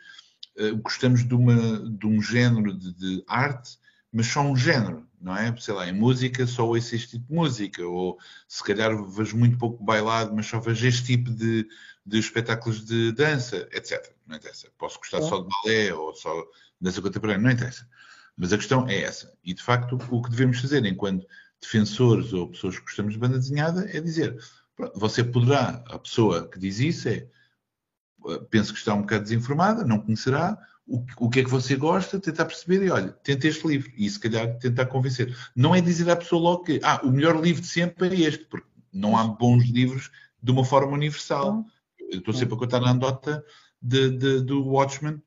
[0.58, 3.78] uh, gostamos de, uma, de um género de, de, arte,
[4.12, 5.56] mas só um género, não é?
[5.60, 8.18] Sei lá, em música só ouço este tipo de música, ou
[8.48, 11.68] se calhar vejo muito pouco bailado, mas só vejo este tipo de,
[12.04, 14.12] de espetáculos de dança, etc.
[14.26, 14.70] Não interessa.
[14.76, 15.22] Posso gostar é.
[15.22, 16.48] só de balé ou só de
[16.82, 17.88] dança contemporânea, não interessa.
[18.38, 19.34] Mas a questão é essa.
[19.44, 21.26] E, de facto, o que devemos fazer enquanto
[21.60, 24.38] defensores ou pessoas que gostamos de banda desenhada é dizer:
[24.96, 27.28] você poderá, a pessoa que diz isso é,
[28.50, 32.20] penso que está um bocado desinformada, não conhecerá, o, o que é que você gosta,
[32.20, 35.36] tentar perceber e olha, tenta este livro e se calhar tentar convencer.
[35.56, 38.46] Não é dizer à pessoa logo que ah, o melhor livro de sempre é este,
[38.46, 41.66] porque não há bons livros de uma forma universal.
[42.00, 43.44] Eu estou sempre a contar a anedota
[43.82, 45.22] do Watchmen,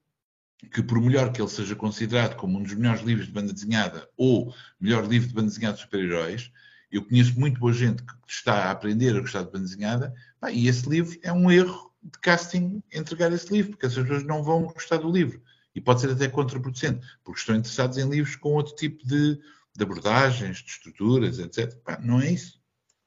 [0.69, 4.09] que por melhor que ele seja considerado como um dos melhores livros de banda desenhada
[4.17, 6.53] ou melhor livro de banda desenhada de super-heróis,
[6.91, 10.51] eu conheço muito boa gente que está a aprender a gostar de banda desenhada, pá,
[10.51, 14.43] e esse livro é um erro de casting entregar esse livro, porque essas pessoas não
[14.43, 15.43] vão gostar do livro.
[15.75, 19.37] E pode ser até contraproducente, porque estão interessados em livros com outro tipo de,
[19.77, 21.75] de abordagens, de estruturas, etc.
[21.85, 22.61] Pá, não é isso.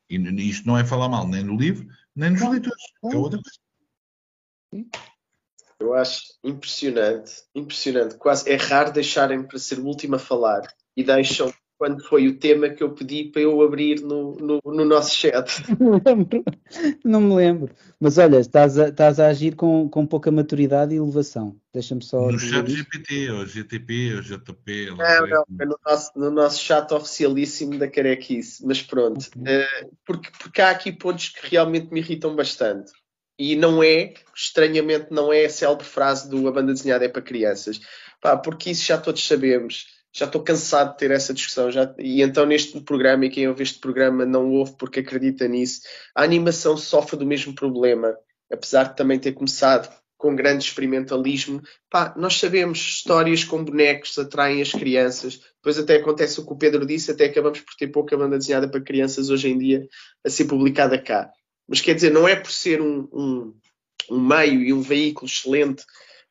[0.10, 2.84] E isto não é falar mal nem no livro, nem nos leitores.
[3.04, 3.40] É outra
[4.72, 4.90] coisa.
[5.80, 8.16] Eu acho impressionante, impressionante.
[8.16, 10.62] Quase é raro deixarem para ser o último a falar
[10.96, 11.52] e deixam
[11.84, 15.50] quando foi o tema que eu pedi para eu abrir no, no, no nosso chat.
[15.78, 16.44] Não me lembro,
[17.04, 17.76] não me lembro.
[18.00, 21.58] Mas olha, estás a, estás a agir com, com pouca maturidade e elevação.
[21.74, 22.32] Deixa-me só.
[22.32, 24.92] No chat GPT, ou GTP, ou JP.
[24.92, 28.66] Não, não, é no nosso, no nosso chat oficialíssimo da Carequice.
[28.66, 32.94] Mas pronto, uh, porque, porque há aqui pontos que realmente me irritam bastante.
[33.38, 37.22] E não é, estranhamente, não é a célebre frase do a banda desenhada é para
[37.22, 37.80] crianças.
[38.22, 39.88] Pá, porque isso já todos sabemos.
[40.16, 41.72] Já estou cansado de ter essa discussão.
[41.72, 41.94] Já...
[41.98, 45.82] E então, neste programa, e quem ouve este programa não ouve porque acredita nisso,
[46.16, 48.16] a animação sofre do mesmo problema.
[48.52, 54.62] Apesar de também ter começado com grande experimentalismo, pá, nós sabemos histórias com bonecos atraem
[54.62, 55.42] as crianças.
[55.56, 58.70] Depois até acontece o que o Pedro disse, até acabamos por ter pouca banda desenhada
[58.70, 59.86] para crianças hoje em dia
[60.26, 61.30] a ser publicada cá.
[61.68, 63.54] Mas quer dizer, não é por ser um, um,
[64.10, 65.84] um meio e um veículo excelente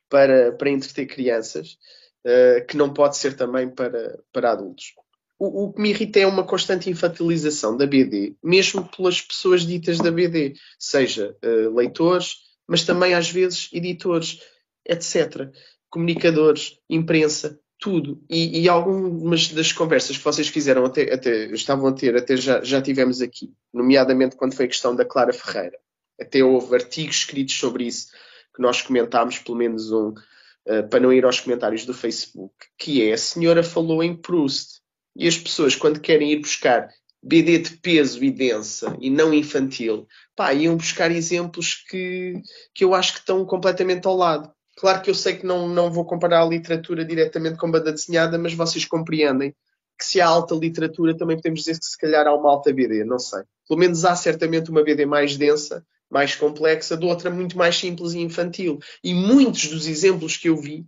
[0.08, 1.78] para, para entreter crianças
[2.26, 4.92] uh, que não pode ser também para, para adultos.
[5.38, 9.98] o, o, que me irrita é uma constante infantilização da BD, mesmo pelas pessoas ditas
[9.98, 12.36] da BD, seja uh, leitores,
[12.68, 14.38] mas também às vezes editores,
[14.86, 15.50] etc.
[15.90, 18.22] Comunicadores, imprensa, tudo.
[18.30, 22.62] E, e, algumas das conversas que vocês fizeram até, até estavam a ter, até já,
[22.62, 25.76] já tivemos aqui, nomeadamente quando foi a questão da Clara Ferreira.
[26.18, 28.12] Até houve artigos escritos sobre isso
[28.54, 33.02] que nós comentámos, pelo menos um, uh, para não ir aos comentários do Facebook, que
[33.02, 34.80] é a senhora falou em Proust.
[35.16, 36.88] E as pessoas, quando querem ir buscar
[37.20, 42.34] BD de peso e densa e não infantil, pá, iam buscar exemplos que,
[42.72, 44.52] que eu acho que estão completamente ao lado.
[44.82, 48.36] Claro que eu sei que não, não vou comparar a literatura diretamente com banda desenhada,
[48.36, 49.54] mas vocês compreendem
[49.96, 53.04] que se há alta literatura, também podemos dizer que se calhar há uma alta BD,
[53.04, 53.44] não sei.
[53.68, 58.12] Pelo menos há certamente uma BD mais densa, mais complexa, de outra muito mais simples
[58.12, 58.80] e infantil.
[59.04, 60.84] E muitos dos exemplos que eu vi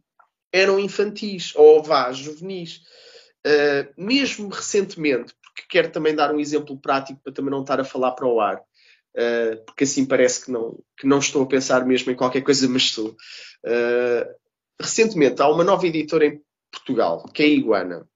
[0.53, 2.81] eram infantis, ou vá, juvenis.
[3.47, 7.85] Uh, mesmo recentemente, porque quero também dar um exemplo prático para também não estar a
[7.85, 8.61] falar para o ar,
[9.17, 12.69] uh, porque assim parece que não, que não estou a pensar mesmo em qualquer coisa,
[12.69, 13.11] mas estou.
[13.65, 14.35] Uh,
[14.81, 18.09] recentemente há uma nova editora em Portugal, que é a Iguana.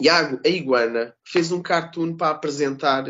[0.00, 3.04] E a, a Iguana fez um cartoon para apresentar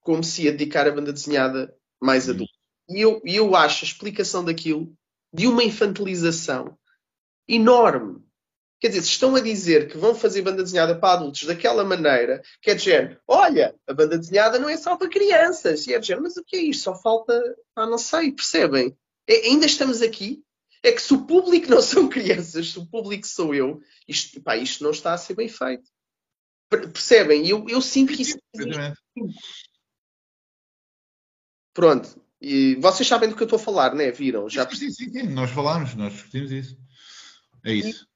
[0.00, 2.52] como se ia dedicar a banda desenhada mais adulta.
[2.88, 4.92] E eu, eu acho a explicação daquilo
[5.32, 6.78] de uma infantilização
[7.48, 8.24] enorme.
[8.78, 12.42] Quer dizer, se estão a dizer que vão fazer banda desenhada para adultos daquela maneira,
[12.60, 15.86] quer dizer, olha, a banda desenhada não é só para crianças.
[15.86, 16.84] E é dizer, mas o que é isto?
[16.84, 17.42] Só falta,
[17.74, 18.96] ah, não sei, percebem?
[19.26, 20.42] É, ainda estamos aqui.
[20.82, 24.56] É que se o público não são crianças, se o público sou eu, isto, pá,
[24.56, 25.90] isto não está a ser bem feito.
[26.68, 27.48] Percebem?
[27.48, 28.38] Eu, eu sinto que isso.
[31.72, 32.20] Pronto.
[32.40, 34.10] E vocês sabem do que eu estou a falar, né?
[34.10, 34.48] Viram?
[34.48, 34.68] Já...
[34.70, 35.22] Sim, sim, sim.
[35.28, 36.76] Nós falámos, nós discutimos isso.
[37.64, 38.06] É isso.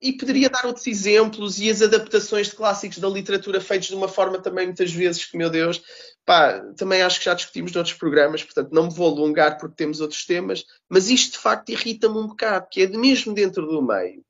[0.00, 4.08] e, poderia dar outros exemplos e as adaptações de clássicos da literatura feitos de uma
[4.08, 5.82] forma também muitas vezes que, meu Deus,
[6.24, 10.00] pá, também acho que já discutimos noutros programas, portanto não me vou alongar porque temos
[10.00, 13.82] outros temas, mas isto de facto irrita-me um bocado, que é de mesmo dentro do
[13.82, 14.22] meio.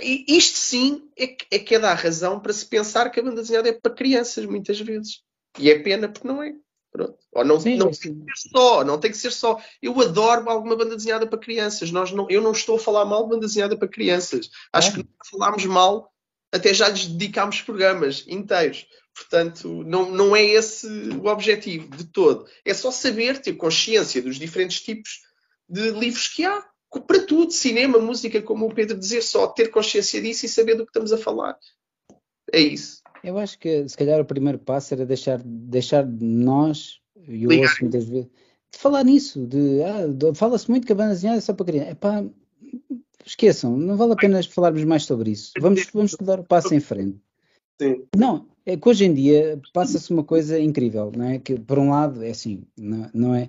[0.00, 3.42] Isto sim é que, é que é dar razão para se pensar que a banda
[3.42, 5.22] desenhada é para crianças, muitas vezes.
[5.58, 6.54] E é pena porque não é.
[6.92, 7.16] Pronto.
[7.32, 9.58] Ou não, sim, não tem que ser só, não tem que ser só.
[9.80, 11.90] Eu adoro alguma banda desenhada para crianças.
[11.90, 14.50] Nós não, eu não estou a falar mal de banda desenhada para crianças.
[14.70, 15.02] Acho é.
[15.02, 16.12] que falámos mal,
[16.52, 18.86] até já lhes dedicámos programas inteiros.
[19.14, 22.46] Portanto, não, não é esse o objetivo de todo.
[22.62, 25.22] É só saber, ter consciência dos diferentes tipos
[25.68, 26.62] de livros que há.
[27.06, 30.84] Para tudo, cinema, música, como o Pedro dizer, só ter consciência disso e saber do
[30.84, 31.56] que estamos a falar.
[32.52, 33.01] É isso.
[33.22, 37.64] Eu acho que se calhar o primeiro passo era deixar, deixar nós, e eu Ligar.
[37.64, 38.28] ouço muitas vezes,
[38.72, 41.90] de falar nisso, de, ah, fala-se muito que a banda desenhada é só para criança.
[41.90, 42.24] Epá,
[43.24, 45.52] esqueçam, não vale a pena falarmos mais sobre isso.
[45.60, 47.18] Vamos, vamos dar o passo em frente.
[47.80, 48.04] Sim.
[48.16, 51.38] Não, é que hoje em dia passa-se uma coisa incrível, não é?
[51.38, 53.48] Que por um lado é assim, não, não é?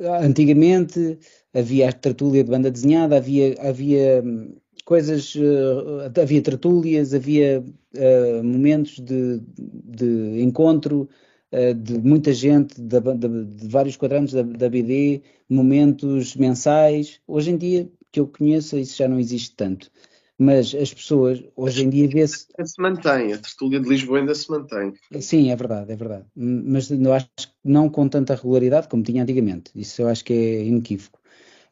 [0.00, 1.18] Antigamente
[1.54, 7.64] havia a tertúlia de banda desenhada, havia, havia hum, coisas, uh, havia tertúlias, havia
[7.94, 11.08] uh, momentos de, de encontro
[11.52, 17.20] uh, de muita gente, de, de, de vários quadrantes da, da, BD, momentos mensais.
[17.26, 19.90] Hoje em dia, que eu conheço, isso já não existe tanto.
[20.38, 22.46] Mas as pessoas, hoje em dia, vê-se.
[22.64, 24.92] Se mantém, a tertúlia de Lisboa ainda se mantém.
[25.20, 26.24] Sim, é verdade, é verdade.
[26.34, 29.70] Mas eu acho que não com tanta regularidade como tinha antigamente.
[29.76, 31.20] Isso eu acho que é inequívoco.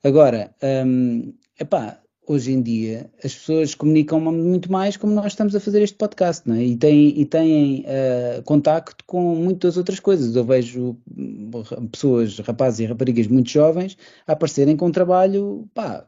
[0.04, 0.54] Agora,
[0.86, 5.82] hum, epá, hoje em dia as pessoas comunicam muito mais como nós estamos a fazer
[5.82, 6.62] este podcast, não é?
[6.62, 10.36] E têm, e têm uh, contacto com muitas outras coisas.
[10.36, 11.50] Eu vejo hum,
[11.90, 16.06] pessoas, rapazes e raparigas muito jovens a aparecerem com um trabalho pá,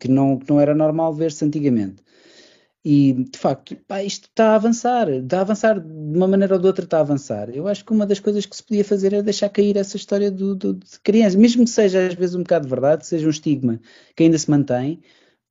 [0.00, 2.02] que, não, que não era normal ver-se antigamente.
[2.84, 6.60] E de facto, pá, isto está a avançar, está a avançar de uma maneira ou
[6.60, 7.48] de outra, está a avançar.
[7.50, 10.28] Eu acho que uma das coisas que se podia fazer era deixar cair essa história
[10.28, 13.30] do, do, de crianças, mesmo que seja às vezes um bocado de verdade, seja um
[13.30, 13.80] estigma
[14.16, 15.00] que ainda se mantém,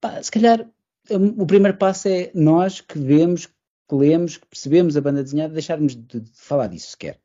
[0.01, 0.67] Pá, se calhar
[1.09, 5.95] o primeiro passo é nós que vemos, que lemos, que percebemos a banda desenhada, deixarmos
[5.95, 7.19] de, de falar disso sequer.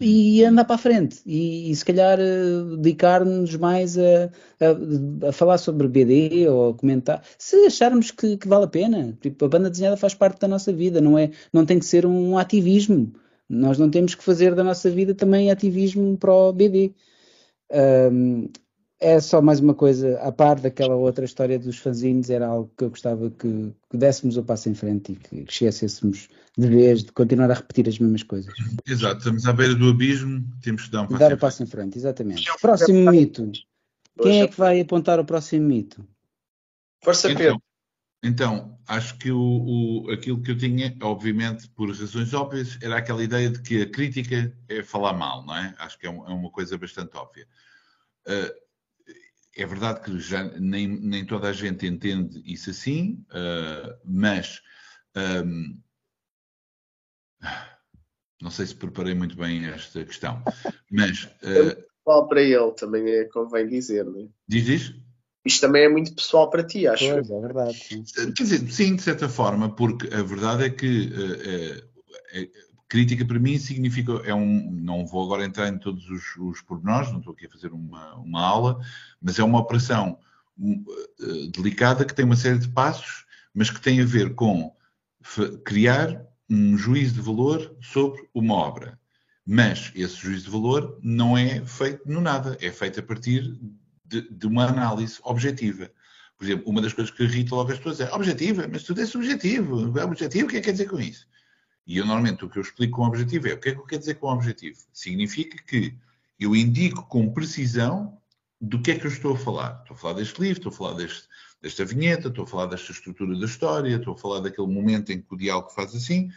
[0.00, 1.20] E andar para a frente.
[1.24, 6.74] E, e se calhar uh, dedicar-nos mais a, a, a, falar sobre BD ou a
[6.74, 7.22] comentar.
[7.38, 9.16] Se acharmos que, que, vale a pena.
[9.20, 12.04] Tipo, a banda desenhada faz parte da nossa vida, não, é, não tem que ser
[12.04, 13.12] um ativismo.
[13.48, 16.94] Nós não temos que fazer da nossa vida também ativismo para o BD.
[18.10, 18.48] Um,
[19.02, 22.84] é só mais uma coisa, a par daquela outra história dos fanzines, era algo que
[22.84, 27.02] eu gostava que, que dessemos o passo em frente e que, que esquecêssemos de vez
[27.02, 28.54] de continuar a repetir as mesmas coisas.
[28.86, 31.56] Exato, estamos à beira do abismo, temos que dar um passo, dar em, o passo
[31.56, 31.68] frente.
[31.68, 31.98] em frente.
[31.98, 32.44] Exatamente.
[32.60, 33.50] Próximo mito.
[34.22, 36.06] Quem é que vai apontar o próximo mito?
[37.02, 37.62] Força então, Pedro.
[38.24, 39.40] Então, acho que o,
[40.06, 43.90] o, aquilo que eu tinha, obviamente, por razões óbvias, era aquela ideia de que a
[43.90, 45.74] crítica é falar mal, não é?
[45.78, 47.48] Acho que é, um, é uma coisa bastante óbvia.
[48.28, 48.61] Uh,
[49.56, 54.60] é verdade que já nem, nem toda a gente entende isso assim, uh, mas
[55.16, 55.78] um,
[58.40, 60.42] não sei se preparei muito bem esta questão,
[60.90, 61.24] mas.
[61.42, 64.28] Uh, pessoal para ele, também é, convém dizer, não é?
[64.48, 65.02] Diz isso?
[65.44, 67.08] Isto também é muito pessoal para ti, acho.
[67.08, 67.74] Pois, é verdade.
[67.74, 68.04] Sim.
[68.04, 73.38] Quer dizer, sim, de certa forma, porque a verdade é que uh, uh, crítica para
[73.38, 77.32] mim significa, é um, não vou agora entrar em todos os, os pormenores, não estou
[77.32, 78.84] aqui a fazer uma, uma aula,
[79.18, 80.18] mas é uma operação
[80.58, 83.24] uh, delicada que tem uma série de passos,
[83.54, 84.76] mas que tem a ver com
[85.64, 89.00] criar um juízo de valor sobre uma obra.
[89.46, 93.58] Mas esse juízo de valor não é feito no nada, é feito a partir
[94.04, 95.90] de, de, uma análise objetiva.
[96.36, 99.06] Por exemplo, uma das coisas que irrita logo as pessoas é objetiva, mas tudo é
[99.06, 99.98] subjetivo.
[99.98, 101.26] É objetivo, o que é que quer dizer com isso?
[101.86, 103.86] E eu normalmente o que eu explico com objetivo é o que é que eu
[103.86, 104.78] quero dizer com objetivo?
[104.92, 105.96] Significa que
[106.38, 108.18] eu indico com precisão
[108.60, 109.80] do que é que eu estou a falar.
[109.82, 111.28] Estou a falar deste livro, estou a falar deste,
[111.60, 115.20] desta vinheta, estou a falar desta estrutura da história, estou a falar daquele momento em
[115.20, 116.30] que o diálogo faz assim.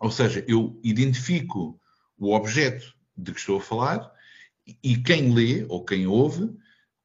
[0.00, 1.80] Ou seja, eu identifico
[2.18, 4.12] o objeto de que estou a falar
[4.82, 6.50] e quem lê ou quem ouve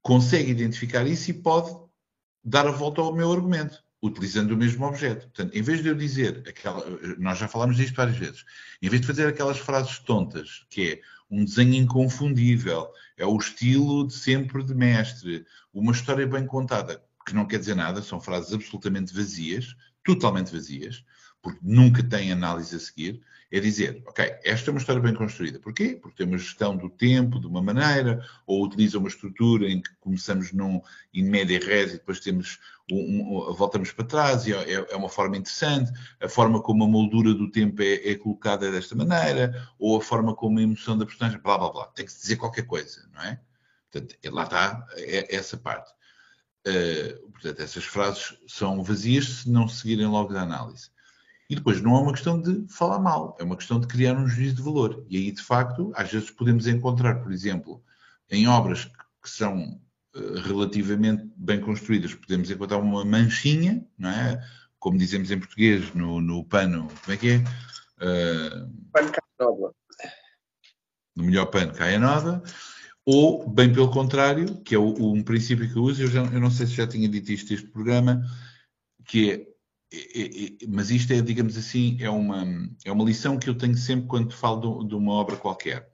[0.01, 1.75] consegue identificar isso e pode
[2.43, 5.27] dar a volta ao meu argumento, utilizando o mesmo objeto.
[5.27, 6.83] Portanto, em vez de eu dizer aquela,
[7.17, 8.45] nós já falámos disto várias vezes,
[8.81, 14.07] em vez de fazer aquelas frases tontas, que é um desenho inconfundível, é o estilo
[14.07, 18.53] de sempre de mestre, uma história bem contada, que não quer dizer nada, são frases
[18.53, 19.75] absolutamente vazias,
[20.15, 21.03] totalmente vazias,
[21.41, 25.59] porque nunca tem análise a seguir, é dizer, ok, esta é uma história bem construída.
[25.59, 25.97] Porquê?
[25.99, 29.89] Porque tem uma gestão do tempo de uma maneira, ou utiliza uma estrutura em que
[29.99, 30.81] começamos num
[31.13, 32.59] in media res e depois temos
[32.91, 35.91] um, um, voltamos para trás, e é, é, uma forma interessante,
[36.21, 40.35] a forma como a moldura do tempo é, é, colocada desta maneira, ou a forma
[40.35, 41.85] como a emoção da personagem, blá blá blá.
[41.87, 43.39] Tem que se dizer qualquer coisa, não é?
[43.91, 45.91] Portanto, lá está é, essa parte.
[46.67, 50.89] Uh, portanto, essas frases são vazias se não seguirem logo da análise.
[51.49, 54.27] E depois não é uma questão de falar mal, é uma questão de criar um
[54.27, 55.03] juízo de valor.
[55.09, 57.83] E aí, de facto, às vezes podemos encontrar, por exemplo,
[58.29, 58.85] em obras
[59.21, 59.81] que são
[60.15, 64.39] uh, relativamente bem construídas, podemos encontrar uma manchinha, não é?
[64.77, 67.37] Como dizemos em português, no, no pano, como é que é?
[67.97, 69.73] Uh, pano cai nova.
[71.15, 72.43] No melhor pano cai a nova.
[73.05, 76.51] Ou, bem pelo contrário, que é um princípio que eu uso, eu, já, eu não
[76.51, 78.21] sei se já tinha dito isto neste programa,
[79.05, 79.49] que é
[80.67, 82.45] mas isto é, digamos assim, é uma,
[82.85, 85.91] é uma lição que eu tenho sempre quando falo de, de uma obra qualquer,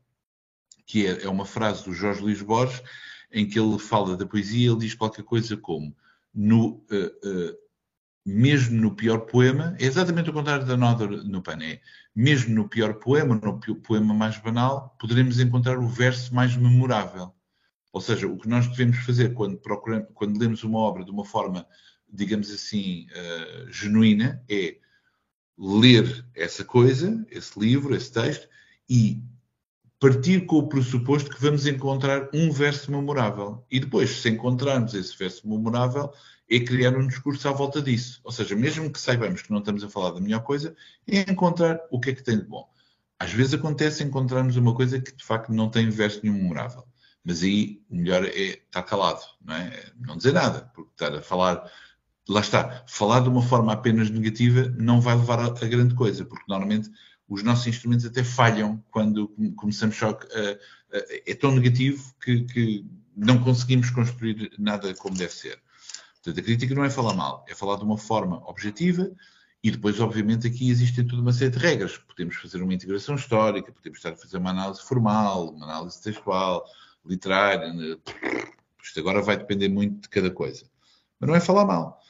[0.86, 2.84] que é, é, uma frase do Jorge Luís Borges,
[3.32, 5.96] em que ele fala da poesia, ele diz qualquer coisa como,
[6.34, 7.58] no, uh,
[8.26, 11.80] mesmo no pior poema, é exatamente o contrário da nota no pané,
[12.16, 17.34] mesmo no pior poema, no poema mais banal, poderemos encontrar o verso mais memorável.
[17.94, 21.24] Ou seja, o que nós devemos fazer quando, procuramos, quando lemos uma obra de uma
[21.24, 21.66] forma
[22.16, 24.78] digamos assim, uh, genuína é
[25.58, 28.48] ler essa coisa, esse livro, esse texto,
[28.90, 29.22] e
[30.00, 33.66] partir com o pressuposto que vamos encontrar um verso memorável.
[33.72, 36.12] E depois, se encontrarmos esse verso memorável,
[36.50, 38.22] é criar um discurso à volta disso.
[38.24, 40.76] Ou seja, mesmo que saibamos que não estamos a falar da melhor coisa,
[41.08, 42.70] é encontrar o que é que tem de bom.
[43.20, 46.84] Às vezes acontece encontrarmos uma coisa que de facto não tem verso nenhum memorável.
[47.24, 49.92] Mas aí o melhor é estar calado, não é?
[50.00, 51.70] Não dizer nada, porque estar a falar
[52.28, 56.46] lá está, falar de uma forma apenas negativa não vai levar a, grande coisa, porque
[56.48, 56.90] normalmente
[57.28, 60.18] os nossos instrumentos até falham quando começamos só
[61.26, 62.86] é tão negativo que, que,
[63.18, 65.58] não conseguimos construir nada como deve ser.
[66.26, 69.12] Portanto, a crítica não é falar mal, é falar de uma forma objetiva
[69.64, 72.00] e depois, obviamente, aqui existem toda uma série de regras.
[72.00, 76.66] Podemos fazer uma integração histórica, podemos estar a fazer uma análise formal, uma análise textual,
[77.06, 77.72] literária.
[77.72, 77.96] Né?
[78.84, 80.66] Isto agora vai depender muito de cada coisa.
[81.20, 82.02] Mas não é falar mal.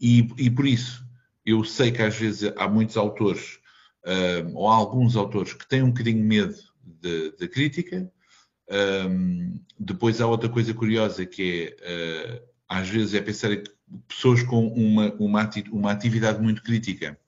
[0.00, 1.06] E, e por isso,
[1.44, 3.58] eu sei que às vezes há muitos autores,
[4.06, 6.56] um, ou há alguns autores, que têm um bocadinho medo
[7.38, 8.10] da crítica.
[9.06, 13.68] Um, depois há outra coisa curiosa que é, uh, às vezes, é pensar que
[14.06, 17.18] pessoas com uma, uma, uma atividade muito crítica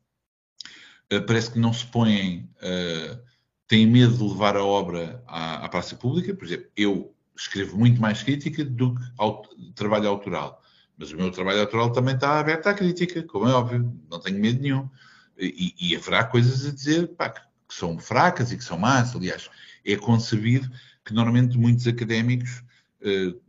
[1.12, 3.20] uh, parece que não se põem, uh,
[3.66, 6.32] têm medo de levar a obra à, à praça pública.
[6.32, 10.62] Por exemplo, eu escrevo muito mais crítica do que trabalho autoral.
[10.97, 14.38] Mas o meu trabalho autoral também está aberto à crítica, como é óbvio, não tenho
[14.38, 14.88] medo nenhum.
[15.36, 19.16] E, e haverá coisas a dizer pá, que são fracas e que são más.
[19.16, 19.51] Aliás,
[19.84, 20.70] é concebido
[21.05, 22.62] que normalmente muitos académicos,
[23.01, 23.40] uh,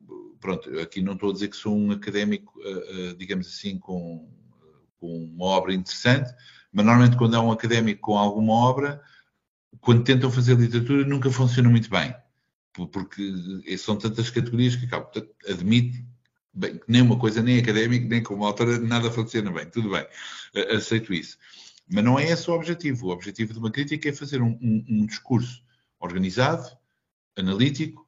[0.44, 4.30] pronto, aqui não estou a dizer que sou um académico, uh, uh, digamos assim, com,
[5.00, 6.30] com, uma obra interessante,
[6.72, 9.02] mas normalmente quando é um académico com alguma obra,
[9.80, 12.14] quando tentam fazer literatura, nunca funciona muito bem,
[12.74, 15.10] porque são tantas categorias que acabo,
[15.48, 15.98] admito
[16.54, 20.06] bem, nem uma coisa nem académica, nem como autora, nada funciona bem, tudo bem,
[20.76, 21.38] aceito isso.
[21.89, 23.08] Mas não é esse o objetivo.
[23.08, 25.64] O objetivo de uma crítica é fazer um, um, um discurso
[26.00, 26.68] organizado,
[27.38, 28.03] analítico,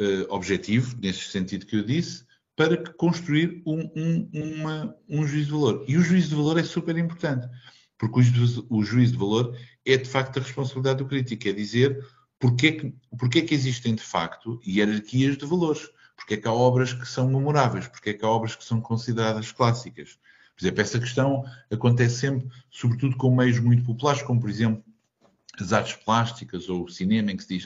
[0.00, 2.24] uh, objetivo, nesse sentido que eu disse,
[2.56, 5.84] para construir um, um, uma, um juízo de valor.
[5.88, 7.48] E o juízo de valor é super importante,
[7.98, 11.52] porque o juízo, o juízo de valor é de facto a responsabilidade do crítico, é
[11.52, 12.04] dizer
[12.38, 16.46] porque é que, porque é que existem de facto hierarquias de valores, porque é que
[16.46, 20.18] há obras que são memoráveis, porque é que há obras que são consideradas clássicas.
[20.54, 24.84] Por exemplo, essa questão acontece sempre, sobretudo com meios muito populares, como por exemplo
[25.62, 27.64] as artes plásticas ou o cinema, em que se diz,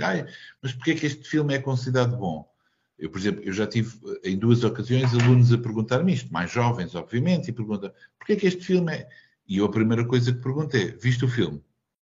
[0.60, 2.48] mas porquê é que este filme é considerado bom?
[2.98, 6.94] Eu, por exemplo, eu já tive em duas ocasiões alunos a perguntar-me isto, mais jovens,
[6.94, 9.08] obviamente, e perguntam, porquê é que este filme é...
[9.46, 11.62] E eu a primeira coisa que pergunto é, viste o filme?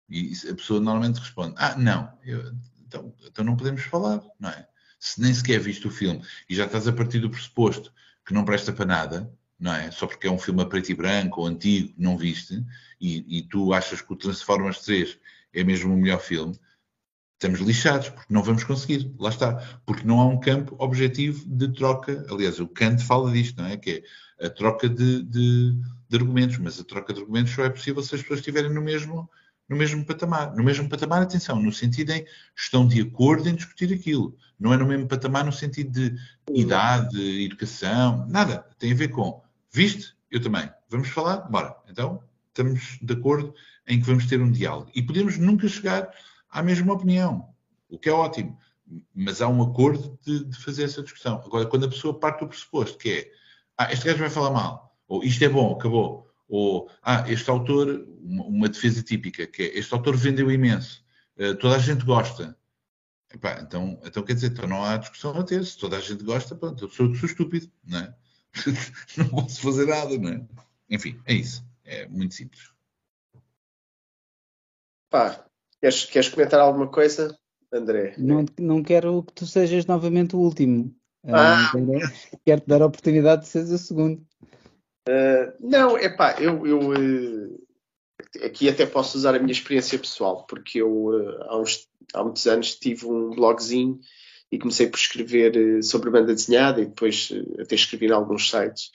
[0.08, 2.10] E a pessoa normalmente responde, ah, não.
[2.24, 2.52] Eu,
[2.84, 4.66] então, então não podemos falar, não é?
[4.98, 7.92] Se nem sequer viste o filme e já estás a partir do pressuposto
[8.26, 9.90] que não presta para nada, não é?
[9.90, 12.64] Só porque é um filme a preto e branco ou antigo, não viste,
[13.00, 15.18] e, e tu achas que o Transformers 3
[15.52, 16.58] é mesmo o melhor filme,
[17.38, 19.14] estamos lixados, porque não vamos conseguir.
[19.18, 19.54] Lá está.
[19.86, 22.26] Porque não há um campo objetivo de troca.
[22.28, 23.76] Aliás, o Kant fala disto, não é?
[23.76, 24.04] Que
[24.40, 25.72] é a troca de, de,
[26.08, 28.82] de argumentos, mas a troca de argumentos só é possível se as pessoas estiverem no
[28.82, 29.30] mesmo,
[29.68, 30.54] no mesmo patamar.
[30.54, 32.26] No mesmo patamar, atenção, no sentido em
[32.56, 34.36] estão de acordo em discutir aquilo.
[34.58, 36.18] Não é no mesmo patamar no sentido de
[36.52, 38.66] idade, educação, nada.
[38.78, 39.40] Tem a ver com,
[39.72, 40.12] viste?
[40.30, 40.68] Eu também.
[40.88, 41.48] Vamos falar?
[41.48, 41.76] Bora.
[41.88, 42.20] Então,
[42.58, 43.54] estamos de acordo
[43.86, 44.90] em que vamos ter um diálogo.
[44.94, 46.10] E podemos nunca chegar
[46.50, 47.48] à mesma opinião,
[47.88, 48.58] o que é ótimo.
[49.14, 51.42] Mas há um acordo de, de fazer essa discussão.
[51.44, 53.32] Agora, quando a pessoa parte do pressuposto que é
[53.76, 58.04] ah, este gajo vai falar mal, ou isto é bom, acabou, ou ah, este autor,
[58.20, 61.04] uma, uma defesa típica, que é este autor vendeu imenso,
[61.38, 62.56] uh, toda a gente gosta.
[63.32, 65.64] Epá, então, então quer dizer, então não há discussão a ter.
[65.64, 68.14] Se toda a gente gosta, pronto, eu sou, sou estúpido, não é?
[69.16, 70.46] não posso fazer nada, não é?
[70.90, 71.67] Enfim, é isso.
[71.88, 72.70] É muito simples.
[75.08, 75.42] Pá,
[75.80, 77.34] queres, queres comentar alguma coisa,
[77.72, 78.14] André?
[78.18, 80.94] Não, não quero que tu sejas novamente o último.
[81.24, 81.72] Ah.
[81.74, 84.20] Uh, quero-te dar a oportunidade de seres o segundo.
[85.08, 87.66] Uh, não, é pá, eu, eu uh,
[88.44, 92.46] aqui até posso usar a minha experiência pessoal, porque eu uh, há, uns, há muitos
[92.46, 93.98] anos tive um blogzinho
[94.50, 97.30] e comecei por escrever sobre banda desenhada e depois
[97.60, 98.90] até escrevi em alguns sites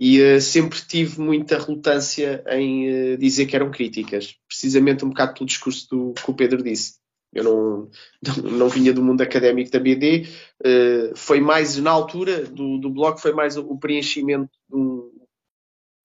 [0.00, 5.34] e uh, sempre tive muita relutância em uh, dizer que eram críticas, precisamente um bocado
[5.34, 6.94] pelo discurso do, que o Pedro disse.
[7.34, 7.90] Eu não,
[8.42, 10.26] não, não vinha do mundo académico da BD,
[10.64, 15.12] uh, foi mais, na altura do, do blog, foi mais o preenchimento de um,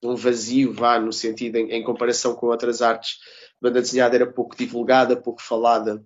[0.02, 3.16] de um vazio, vá, no sentido, em, em comparação com outras artes.
[3.62, 6.04] Banda desenhada era pouco divulgada, pouco falada,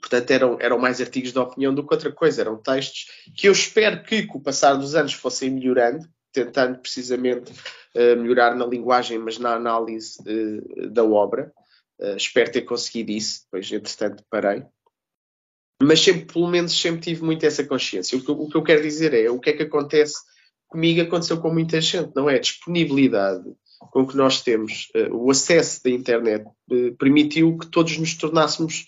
[0.00, 3.52] portanto eram, eram mais artigos de opinião do que outra coisa, eram textos que eu
[3.52, 9.18] espero que com o passar dos anos fossem melhorando, tentando precisamente uh, melhorar na linguagem,
[9.18, 11.50] mas na análise uh, da obra.
[11.98, 14.62] Uh, espero ter conseguido isso, depois, entretanto, parei.
[15.82, 18.18] Mas sempre, pelo menos, sempre tive muito essa consciência.
[18.18, 20.14] O que, o que eu quero dizer é o que é que acontece
[20.68, 22.36] comigo, aconteceu com muita gente, não é?
[22.36, 23.44] A disponibilidade
[23.90, 26.46] com que nós temos, o acesso da internet,
[26.98, 28.86] permitiu que todos nos tornássemos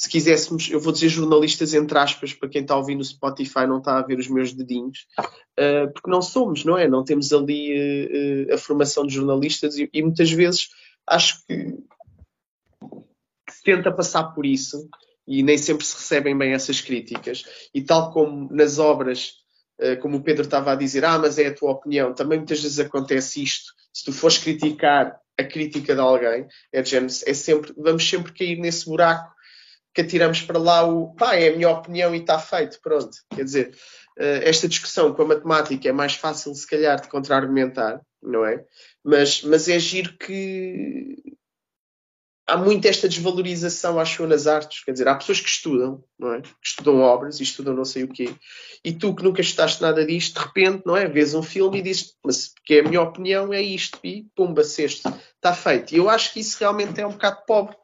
[0.00, 3.80] se quiséssemos, eu vou dizer jornalistas entre aspas, para quem está ouvindo no Spotify não
[3.80, 6.88] está a ver os meus dedinhos, uh, porque não somos, não é?
[6.88, 10.70] Não temos ali uh, a formação de jornalistas e, e, muitas vezes
[11.06, 11.76] acho que
[13.50, 14.88] se tenta passar por isso
[15.28, 17.44] e nem sempre se recebem bem essas críticas.
[17.74, 19.34] E tal como nas obras,
[19.82, 22.62] uh, como o Pedro estava a dizer, ah, mas é a tua opinião, também muitas
[22.62, 23.74] vezes acontece isto.
[23.92, 28.86] Se tu fores criticar a crítica de alguém, é, é sempre, vamos sempre cair nesse
[28.86, 29.38] buraco
[29.94, 33.16] que atiramos para lá o pá, é a minha opinião e está feito, pronto.
[33.34, 33.76] Quer dizer,
[34.18, 38.64] eh, esta discussão com a matemática é mais fácil, se calhar, de contra-argumentar, não é?
[39.04, 41.16] Mas, mas é giro que
[42.50, 44.82] há muito esta desvalorização, acho eu, nas artes.
[44.84, 46.42] Quer dizer, há pessoas que estudam, não é?
[46.42, 48.34] Que estudam obras e estudam não sei o quê.
[48.84, 51.08] E tu que nunca estudaste nada disto, de repente, não é?
[51.08, 53.98] Vês um filme e dizes, mas porque é a minha opinião é isto.
[54.04, 55.94] E pumba, sexto, está feito.
[55.94, 57.76] E eu acho que isso realmente é um bocado pobre.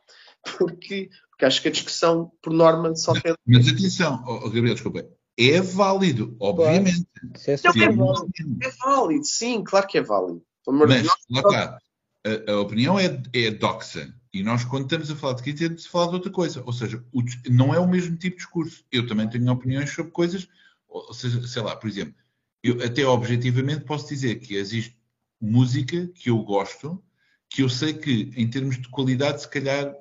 [0.59, 3.35] Porque porque acho que a discussão, por norma, só tem.
[3.47, 5.07] Mas atenção, oh, Gabriel, desculpa.
[5.39, 7.07] É válido, obviamente.
[7.47, 7.57] É, é,
[7.91, 8.27] válido.
[8.63, 10.43] é válido, sim, claro que é válido.
[10.67, 11.79] Mas, lá está.
[12.25, 14.13] A, a, opinião é, é doxa.
[14.33, 16.63] E nós, quando estamos a falar de crítica, temos de falar de outra coisa.
[16.65, 18.83] Ou seja, o, não é o mesmo tipo de discurso.
[18.91, 20.49] Eu também tenho opiniões sobre coisas,
[20.89, 22.15] ou seja, sei lá, por exemplo,
[22.63, 24.99] eu até objetivamente posso dizer que existe
[25.39, 27.03] música que eu gosto,
[27.51, 29.95] que eu sei que em termos de qualidade se calhar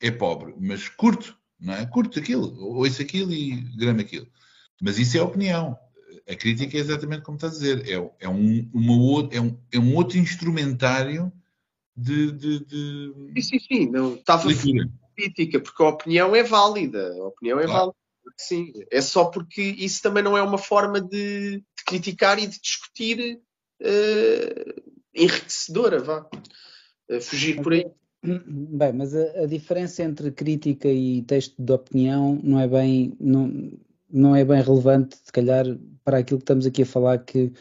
[0.00, 1.86] é pobre, mas curto, não é?
[1.86, 4.26] Curto aquilo, ouço aquilo e grama aquilo.
[4.80, 5.78] Mas isso é opinião.
[6.28, 7.86] A crítica é exatamente como está a dizer.
[7.86, 11.30] É, é, um, uma, é, um, é um outro instrumentário
[11.96, 12.32] de.
[12.32, 13.12] de, de...
[13.36, 13.90] Sim, sim, sim.
[13.90, 14.48] Não, estava
[15.14, 17.12] crítica, porque a opinião é válida.
[17.12, 17.94] A opinião é válida.
[18.38, 22.58] Sim, é só porque isso também não é uma forma de, de criticar e de
[22.58, 23.40] discutir
[23.82, 26.26] uh, enriquecedora, vá.
[27.10, 27.84] Uh, fugir por aí.
[28.46, 33.72] Bem, mas a, a, diferença entre crítica e texto de opinião não é bem não,
[34.10, 35.64] não é bem relevante, se calhar,
[36.04, 37.52] para aquilo que estamos aqui a falar, que,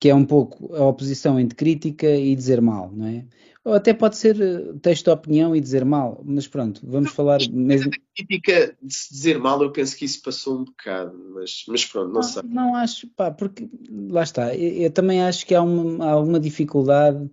[0.00, 3.24] que é um pouco a oposição entre crítica e dizer mal, não é?
[3.64, 7.14] Ou até pode ser eh, texto de opinião e dizer mal, mas pronto, vamos não,
[7.14, 7.90] falar mesmo.
[7.90, 11.84] A crítica de se dizer mal, eu penso que isso passou um bocado, mas, mas
[11.86, 12.42] pronto, não, não sei.
[12.42, 13.66] Não acho, pá, porque
[14.10, 17.30] lá está, eu, eu também acho que há uma, há alguma dificuldade.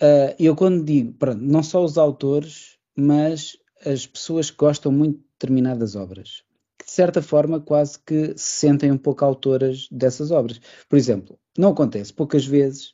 [0.00, 5.18] Uh, eu quando digo, pronto, não só os autores, mas as pessoas que gostam muito
[5.18, 6.44] de determinadas obras,
[6.78, 10.60] que de certa forma quase que se sentem um pouco autoras dessas obras.
[10.88, 12.92] Por exemplo, não acontece poucas vezes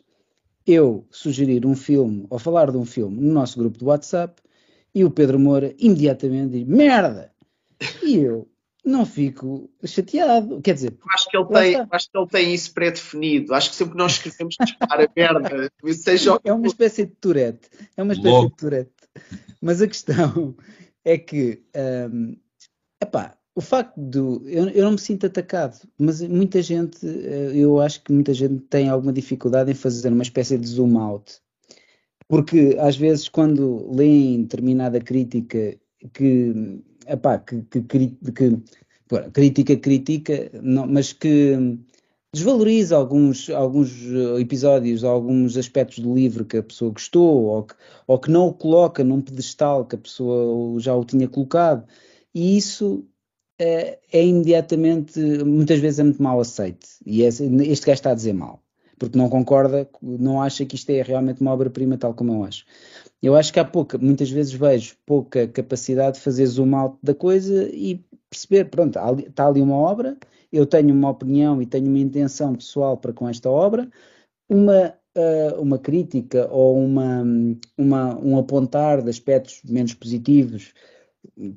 [0.67, 4.43] eu sugerir um filme ou falar de um filme no nosso grupo de WhatsApp
[4.95, 7.33] e o Pedro Moura imediatamente diz merda!
[8.03, 8.49] E eu
[8.85, 10.61] não fico chateado.
[10.61, 13.55] Quer dizer, acho que ele, tem, acho que ele tem isso pré-definido.
[13.55, 17.69] Acho que sempre que nós escrevemos disparar a merda, seja é uma espécie de Tourette.
[17.97, 18.51] É uma espécie Logo.
[18.51, 18.93] de Tourette.
[19.61, 20.55] Mas a questão
[21.05, 21.63] é que,
[22.13, 22.37] um,
[23.03, 27.81] epá, o facto de eu, eu, não me sinto atacado, mas muita gente, eh, eu
[27.81, 31.39] acho que muita gente tem alguma dificuldade em fazer uma espécie de zoom out,
[32.27, 35.79] porque às vezes quando leem determinada crítica
[36.13, 38.63] que, epá, que, que, que,
[39.33, 41.79] crítica critica, não, mas que
[42.33, 43.93] desvaloriza alguns, alguns
[44.41, 47.75] episódios, alguns aspectos do livro que a pessoa gostou, ou que,
[48.07, 51.87] ou que não o coloca num pedestal que a pessoa já o tinha colocado.
[52.35, 53.07] E isso
[53.59, 56.87] é, é imediatamente, muitas vezes é muito mal aceito.
[57.07, 58.61] E é, este gajo está a dizer mal,
[58.99, 62.65] porque não concorda, não acha que isto é realmente uma obra-prima, tal como eu acho.
[63.25, 67.15] Eu acho que há pouca, muitas vezes vejo pouca capacidade de fazer zoom out da
[67.15, 70.15] coisa e perceber, pronto, está ali uma obra,
[70.53, 73.89] eu tenho uma opinião e tenho uma intenção pessoal para com esta obra,
[74.47, 77.25] uma, uh, uma crítica ou uma,
[77.79, 80.75] uma, um apontar de aspectos menos positivos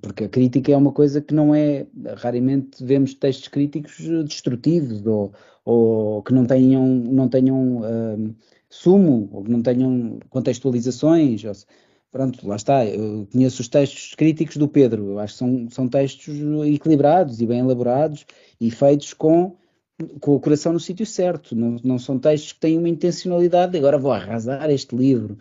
[0.02, 5.34] porque a crítica é uma coisa que não é, raramente vemos textos críticos destrutivos ou,
[5.66, 8.36] ou que não tenham, não tenham uh,
[8.70, 11.44] sumo, ou que não tenham contextualizações.
[11.44, 11.54] Ou,
[12.12, 15.88] pronto, lá está, eu conheço os textos críticos do Pedro, eu acho que são, são
[15.88, 18.26] textos equilibrados e bem elaborados
[18.60, 19.56] e feitos com,
[20.20, 23.78] com o coração no sítio certo, não, não são textos que têm uma intencionalidade de
[23.78, 25.38] agora vou arrasar este livro,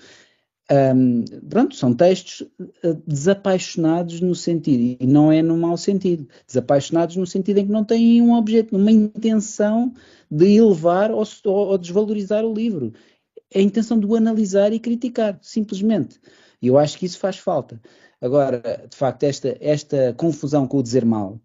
[0.68, 7.14] um, pronto, são textos uh, desapaixonados no sentido, e não é no mau sentido, desapaixonados
[7.14, 9.94] no sentido em que não têm um objeto, uma intenção
[10.28, 12.92] de elevar ou, ou desvalorizar o livro.
[13.52, 16.20] É a intenção de o analisar e criticar, simplesmente.
[16.60, 17.80] E eu acho que isso faz falta.
[18.20, 21.40] Agora, de facto, esta, esta confusão com o dizer mal,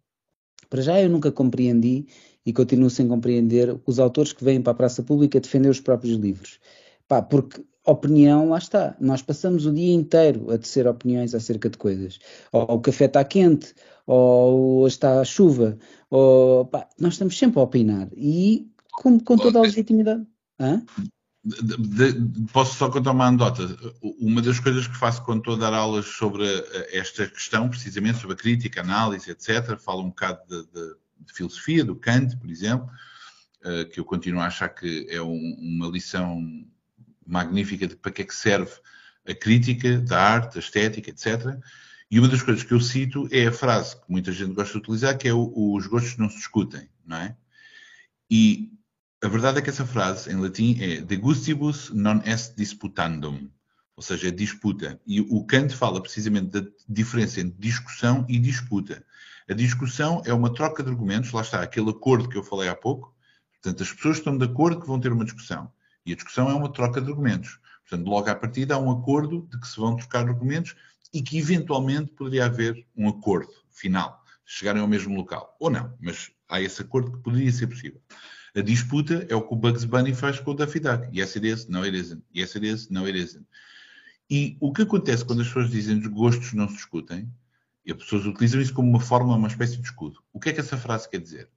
[0.70, 2.08] para já eu nunca compreendi
[2.46, 6.18] e continuo sem compreender os autores que vêm para a praça pública defender os próprios
[6.18, 6.60] livros.
[7.08, 8.96] Pá, porque opinião, lá está.
[9.00, 12.20] Nós passamos o dia inteiro a tecer opiniões acerca de coisas.
[12.52, 13.74] Ou o café está quente,
[14.06, 15.78] ou está a chuva,
[16.10, 18.10] ou pá, nós estamos sempre a opinar.
[18.16, 20.26] E com, com toda a legitimidade.
[20.60, 20.84] Hã?
[21.44, 23.64] De, de, posso só contar uma anedota?
[24.20, 26.46] Uma das coisas que faço quando estou a dar aulas sobre
[26.92, 31.96] esta questão, precisamente sobre a crítica, análise, etc., falo um bocado de, de filosofia, do
[31.96, 32.88] Kant, por exemplo,
[33.64, 36.44] uh, que eu continuo a achar que é um, uma lição
[37.26, 38.74] magnífica de para que é que serve
[39.28, 41.58] a crítica da arte, da estética, etc.
[42.10, 44.80] E uma das coisas que eu cito é a frase que muita gente gosta de
[44.80, 47.36] utilizar, que é o, os gostos não se discutem, não é?
[48.30, 48.72] E
[49.24, 53.52] a verdade é que essa frase em latim é de gustibus non est disputandum,
[53.96, 55.00] ou seja, é disputa.
[55.06, 59.06] E o Kant fala precisamente da diferença entre discussão e disputa.
[59.48, 62.76] A discussão é uma troca de argumentos, lá está, aquele acordo que eu falei há
[62.76, 63.16] pouco.
[63.54, 65.72] Portanto, as pessoas estão de acordo que vão ter uma discussão.
[66.04, 67.60] E a discussão é uma troca de argumentos.
[67.88, 70.76] Portanto, logo à partida há um acordo de que se vão trocar argumentos
[71.14, 75.56] e que eventualmente poderia haver um acordo final, chegarem ao mesmo local.
[75.60, 78.02] Ou não, mas há esse acordo que poderia ser possível.
[78.56, 81.08] A disputa é o que o Bugs Bunny faz com o Daffy Duck.
[81.18, 82.24] Yes it is, no it isn't.
[82.36, 83.46] Yes it is, no it isn't.
[84.30, 87.30] E o que acontece quando as pessoas dizem que os gostos não se discutem,
[87.86, 90.22] e as pessoas utilizam isso como uma forma, uma espécie de escudo.
[90.32, 91.50] O que é que essa frase quer dizer?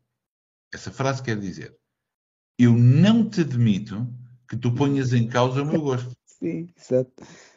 [0.73, 1.77] Essa frase quer dizer
[2.59, 4.09] eu não te admito
[4.49, 6.17] que tu ponhas em causa o meu gosto.
[6.27, 7.13] Sim, exato.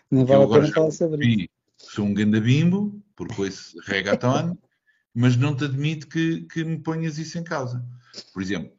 [0.09, 1.49] Nem vale a pena falar sobre isso.
[1.77, 4.57] Sou um gandabimbo, porque ouço reggaeton,
[5.13, 7.85] mas não te admito que, que me ponhas isso em causa.
[8.33, 8.71] Por exemplo,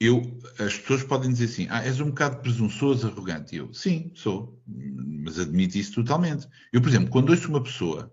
[0.00, 3.56] eu, as pessoas podem dizer assim, ah, és um bocado presunçoso, arrogante.
[3.56, 6.46] eu, sim, sou, mas admito isso totalmente.
[6.72, 8.12] Eu, por exemplo, quando ouço uma pessoa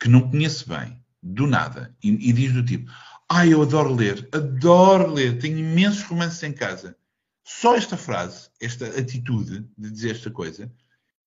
[0.00, 2.90] que não conheço bem, do nada, e, e diz do tipo,
[3.28, 6.96] ah, eu adoro ler, adoro ler, tenho imensos romances em casa.
[7.44, 10.70] Só esta frase, esta atitude de dizer esta coisa,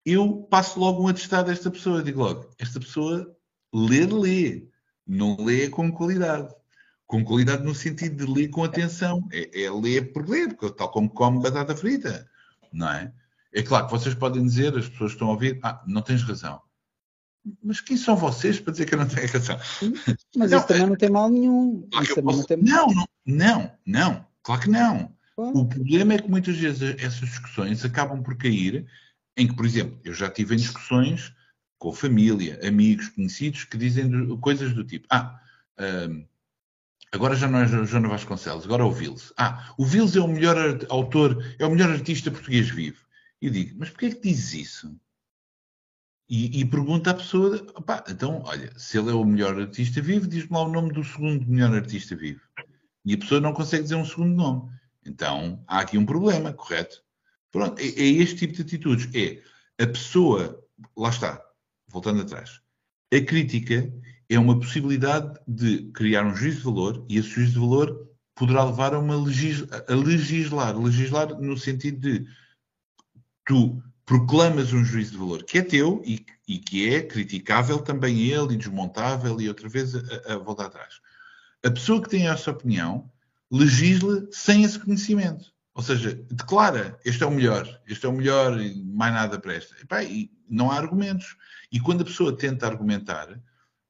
[0.05, 2.01] eu passo logo um atestado a esta pessoa.
[2.01, 3.35] Digo logo, esta pessoa
[3.73, 4.67] ler, lê.
[5.05, 6.53] Não lê com qualidade.
[7.08, 9.28] Com qualidade no sentido de ler com atenção.
[9.32, 12.30] É, é ler por ler, tal como come batata frita.
[12.72, 13.12] Não é?
[13.53, 16.62] É claro que vocês podem dizer, as pessoas estão a ouvir, ah, não tens razão.
[17.64, 19.58] Mas quem são vocês para dizer que eu não tenho razão?
[20.36, 21.88] Mas não, isso também não tem mal nenhum.
[21.91, 22.38] Claro posso...
[22.38, 22.58] não, tem...
[22.58, 25.16] não, não, não, não, claro que não.
[25.38, 28.88] O problema é que muitas vezes essas discussões acabam por cair
[29.38, 31.32] em que, por exemplo, eu já tive em discussões
[31.78, 35.39] com família, amigos, conhecidos, que dizem coisas do tipo: Ah,
[36.10, 36.26] um,
[37.12, 39.34] agora já não é Joana Vasconcelos, agora é o Vils.
[39.38, 40.58] Ah, o Vils é o melhor
[40.89, 43.05] autor, é o melhor artista português vivo.
[43.41, 44.99] E eu digo: Mas porquê é que dizes isso?
[46.30, 50.28] E, e pergunta à pessoa: opá, Então, olha, se ele é o melhor artista vivo,
[50.28, 52.41] diz-me lá o nome do segundo melhor artista vivo.
[53.05, 54.72] E a pessoa não consegue dizer um segundo nome.
[55.05, 57.01] Então, há aqui um problema, correto?
[57.51, 59.10] Pronto, é, é este tipo de atitudes.
[59.16, 59.41] É
[59.82, 60.62] a pessoa,
[60.97, 61.41] lá está,
[61.88, 62.62] voltando atrás.
[63.14, 63.93] A crítica
[64.30, 68.63] é uma possibilidade de criar um juízo de valor e esse juízo de valor poderá
[68.63, 70.78] levar a, uma legis a legislar.
[70.78, 72.28] Legislar no sentido de
[73.45, 78.30] tu proclamas um juízo de valor que é teu e, e que é criticável também
[78.30, 80.99] ele e desmontável e outra vez a, a voltar atrás.
[81.63, 83.09] A pessoa que tem essa opinião
[83.51, 85.51] legisla sem esse conhecimento.
[85.73, 89.75] Ou seja, declara, este é o melhor, este é o melhor e mais nada presta.
[90.03, 91.38] E, e não há argumentos.
[91.71, 93.39] E quando a pessoa tenta argumentar,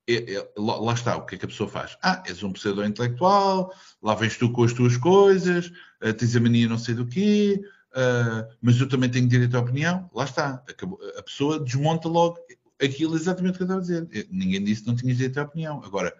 [0.08, 1.98] é, é, lá está, o que é que a pessoa faz?
[2.02, 5.68] Ah, és um pseudo-intelectual, lá vens tu com as tuas coisas,
[6.02, 9.60] uh, tens a mania não sei do quê, uh, mas eu também tenho direito à
[9.60, 10.10] opinião.
[10.14, 12.38] Lá está, Acabou, a pessoa desmonta logo
[12.82, 14.28] aquilo exatamente que eu estava a dizer.
[14.32, 15.84] Ninguém disse que não tinhas direito à opinião.
[15.84, 16.14] Agora,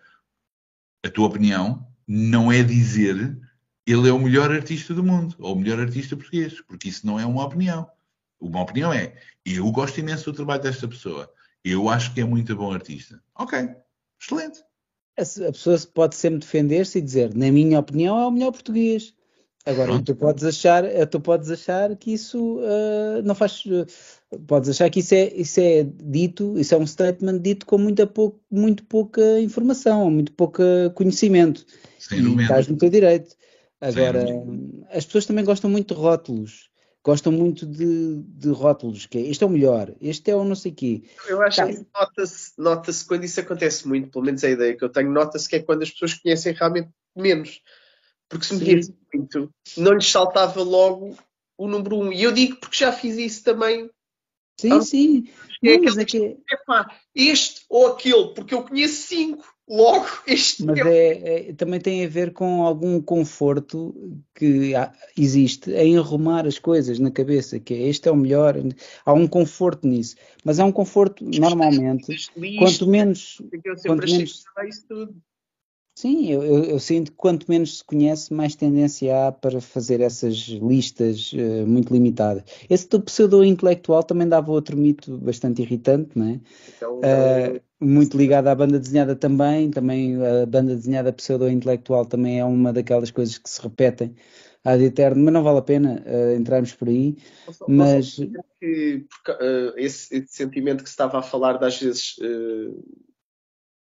[1.06, 3.38] a tua opinião não é dizer
[3.86, 7.18] ele é o melhor artista do mundo, ou o melhor artista português, porque isso não
[7.18, 7.90] é uma opinião.
[8.38, 9.16] Uma opinião é,
[9.46, 11.32] eu gosto imenso do trabalho desta pessoa,
[11.72, 13.22] eu acho que é muito bom artista.
[13.36, 13.70] Ok,
[14.22, 14.60] excelente.
[15.18, 19.16] A pessoa pode sempre defender-se e dizer, na minha opinião, é o melhor português.
[19.66, 20.06] Agora, Pronto.
[20.06, 23.66] tu podes achar, eh, tu podes achar que isso uh, não faz.
[23.66, 23.86] Uh,
[24.48, 28.10] podes achar que isso é, isso é dito, isso é um statement dito com muita
[28.50, 30.64] muito pouca informação, muito pouco
[30.96, 31.66] conhecimento.
[32.00, 33.36] Sem e estás no teu direito.
[33.82, 34.26] Agora,
[34.90, 36.67] as pessoas também gostam muito de rótulos.
[37.08, 40.56] Gostam muito de, de rótulos, que é, este é o melhor, este é o não
[40.56, 41.04] sei quê.
[41.26, 41.66] Eu acho tá.
[41.66, 45.48] que nota-se nota quando isso acontece muito, pelo menos a ideia que eu tenho, nota-se
[45.48, 47.62] que é quando as pessoas conhecem realmente menos.
[48.28, 51.18] Porque se me conhecem muito, não lhes saltava logo
[51.58, 52.12] o número um.
[52.12, 53.90] E eu digo porque já fiz isso também.
[54.60, 55.30] Sim, sim.
[55.64, 56.38] É não, é que...
[57.16, 59.48] este ou aquele, porque eu conheço cinco.
[59.70, 63.94] Logo, este Mas é, é, também tem a ver com algum conforto
[64.34, 68.56] que há, existe em arrumar as coisas na cabeça, que é este é o melhor,
[69.06, 70.16] há um conforto nisso.
[70.42, 73.42] Mas é um conforto, normalmente, quanto menos.
[73.86, 74.46] Quanto menos
[75.98, 80.00] Sim, eu, eu, eu, sinto que quanto menos se conhece, mais tendência há para fazer
[80.00, 82.44] essas listas uh, muito limitadas.
[82.70, 86.40] Esse do pseudo-intelectual também dava outro mito bastante irritante, não é?
[86.78, 92.46] Então, uh, muito ligado à banda desenhada também, também a banda desenhada pseudo-intelectual também é
[92.46, 94.16] uma daquelas coisas que se repetem
[94.64, 97.16] ad eterno, mas não vale a pena uh, entrarmos por aí.
[97.68, 98.16] mas
[98.60, 102.16] que, porque, esse, esse, sentimento que se estava a falar, das vezes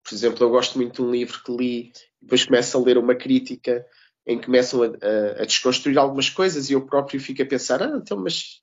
[0.07, 1.91] por exemplo, eu gosto muito de um livro que li,
[2.21, 3.85] depois começo a ler uma crítica
[4.25, 7.83] em que começam a, a, a desconstruir algumas coisas e eu próprio fico a pensar,
[7.83, 8.61] ah, então, mas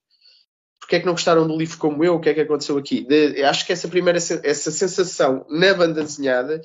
[0.84, 2.16] porque é que não gostaram do livro como eu?
[2.16, 3.00] O que é que aconteceu aqui?
[3.00, 6.60] De, acho que essa primeira essa sensação na banda desenhada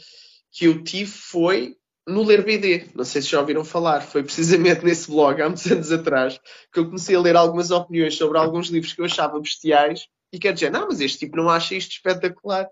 [0.52, 2.88] que eu tive foi no ler BD.
[2.94, 4.02] Não sei se já ouviram falar.
[4.02, 6.38] Foi precisamente nesse blog, há muitos anos atrás,
[6.74, 10.38] que eu comecei a ler algumas opiniões sobre alguns livros que eu achava bestiais e
[10.38, 12.68] quer dizer, não, mas este tipo não acha isto espetacular.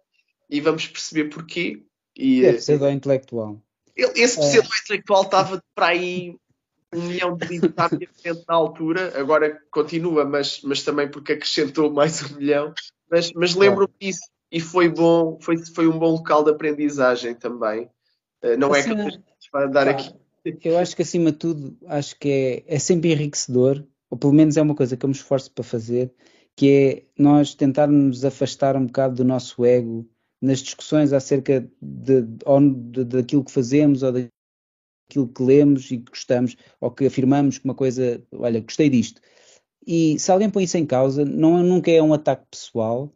[0.49, 1.81] E vamos perceber porquê.
[2.13, 3.61] E, Deve ser do intelectual.
[3.95, 6.35] Esse pseudo-intelectual estava para aí
[6.95, 11.91] milhão de livros à minha frente na altura, agora continua, mas, mas também porque acrescentou
[11.91, 12.73] mais um milhão.
[13.09, 14.21] Mas, mas lembro-me disso
[14.51, 17.89] e foi bom, foi, foi um bom local de aprendizagem também.
[18.43, 20.13] Uh, não assim, é que vai dar aqui
[20.63, 24.57] eu acho que acima de tudo, acho que é, é sempre enriquecedor, ou pelo menos
[24.57, 26.13] é uma coisa que eu me esforço para fazer,
[26.55, 30.07] que é nós tentarmos afastar um bocado do nosso ego
[30.41, 34.13] nas discussões acerca de, de, daquilo que fazemos ou
[35.07, 39.21] daquilo que lemos e que gostamos, ou que afirmamos que uma coisa, olha, gostei disto.
[39.85, 43.11] E se alguém põe isso em causa, não, nunca é um ataque pessoal,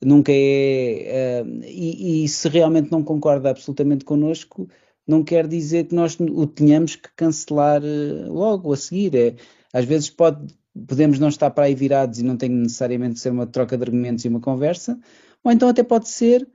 [0.00, 1.42] nunca é.
[1.44, 4.68] Uh, e, e, se realmente não concorda absolutamente connosco,
[5.06, 9.14] não quer dizer que nós o tenhamos que cancelar uh, logo a seguir.
[9.16, 9.34] É,
[9.72, 10.46] às vezes pode,
[10.86, 14.24] podemos não estar para aí virados e não tem necessariamente ser uma troca de argumentos
[14.24, 14.98] e uma conversa,
[15.42, 16.46] ou então até pode ser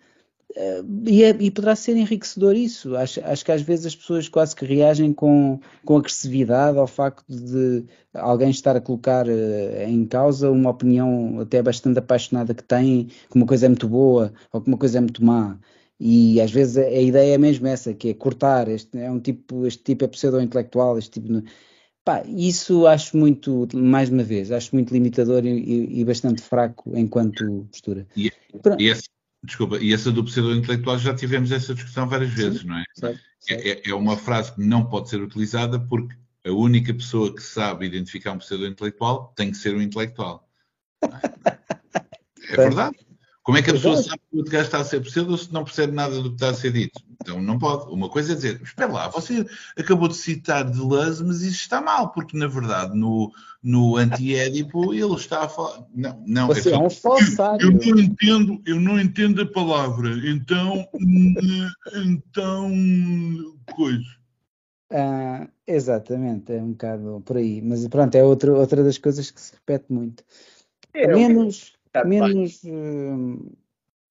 [1.05, 2.95] e, é, e, poderá ser enriquecedor isso.
[2.95, 7.25] Acho, acho, que às vezes as pessoas quase que reagem com, com agressividade ao facto
[7.27, 13.05] de alguém estar a colocar uh, em causa uma opinião até bastante apaixonada que tem,
[13.05, 15.59] que uma coisa é muito boa ou que uma coisa é muito má.
[15.99, 19.19] E às vezes a, a ideia é mesmo essa, que é cortar, este é um
[19.19, 21.43] tipo, este tipo é pseudo-intelectual, este tipo.
[22.05, 27.67] Pá, isso acho muito, mais uma vez, acho muito limitador e, e bastante fraco enquanto
[27.69, 28.07] postura.
[28.15, 28.31] E,
[28.79, 29.09] e esse,
[29.47, 32.83] Desculpa, e essa do pseudo-intelectual já tivemos essa discussão várias vezes, Sim, não é?
[32.93, 33.65] Certo, certo.
[33.65, 36.13] É, é uma frase que não pode ser utilizada porque
[36.45, 40.49] a única pessoa que sabe identificar um pseudo-intelectual tem que ser um intelectual.
[41.01, 41.07] É,
[42.51, 42.97] é verdade.
[43.47, 45.53] Como é que a pessoa sabe que o outro gajo está a ser pseudo se
[45.53, 47.01] não percebe nada do que está a ser dito?
[47.21, 47.89] Então não pode.
[47.89, 49.45] Uma coisa é dizer, espera lá, você
[49.77, 53.31] acabou de citar Deleuze, mas isso está mal, porque na verdade no,
[53.63, 55.87] no anti-édipo ele está a falar.
[55.95, 56.47] Não, não.
[56.47, 56.75] Você é, só...
[56.75, 57.71] é um falsário.
[57.71, 60.09] Eu, eu, não entendo, eu não entendo a palavra.
[60.29, 60.85] Então,
[61.95, 62.69] então,
[63.73, 64.17] coisa.
[64.91, 67.61] Ah, exatamente, é um bocado por aí.
[67.61, 70.21] Mas pronto, é outra, outra das coisas que se repete muito.
[70.93, 73.57] É, menos menos uh,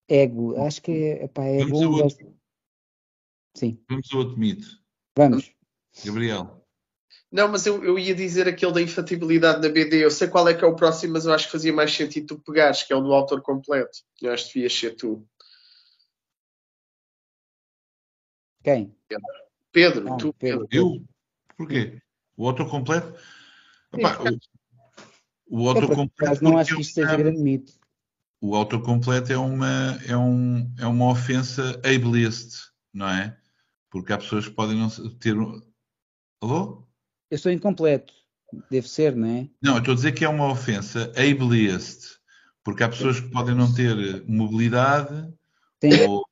[0.09, 0.61] ego.
[0.63, 2.03] Acho que é, epá, é Vamos bom.
[2.03, 2.37] Outro...
[3.55, 3.79] Sim.
[3.89, 4.67] Vamos ao outro mito.
[5.17, 5.53] Vamos.
[6.05, 6.67] Gabriel.
[7.31, 10.05] Não, mas eu, eu ia dizer aquele da infatibilidade da BD.
[10.05, 12.37] Eu sei qual é que é o próximo, mas eu acho que fazia mais sentido
[12.37, 13.99] tu pegares, que é o do autor completo.
[14.23, 15.27] Eu acho que devias ser tu.
[18.63, 18.97] Quem?
[19.73, 20.33] Pedro, ah, tu.
[20.33, 20.67] Pedro.
[20.71, 21.05] Eu?
[21.57, 22.01] Porquê?
[22.37, 23.19] O autor completo?
[23.93, 24.19] Epá,
[25.49, 26.45] o autocompleto.
[26.45, 27.73] não acho que isto seja grande mito.
[28.41, 33.37] O autocompleto é uma, é, um, é uma ofensa ableist, não é?
[33.91, 34.89] Porque há pessoas que podem não
[35.19, 35.35] ter.
[36.41, 36.87] Alô?
[37.31, 38.13] Eu sou incompleto.
[38.71, 39.49] Deve ser, não é?
[39.63, 42.17] Não, eu estou a dizer que é uma ofensa ableist.
[42.63, 45.33] Porque há pessoas que podem não ter mobilidade.
[45.83, 46.03] Sim.
[46.09, 46.27] Ou...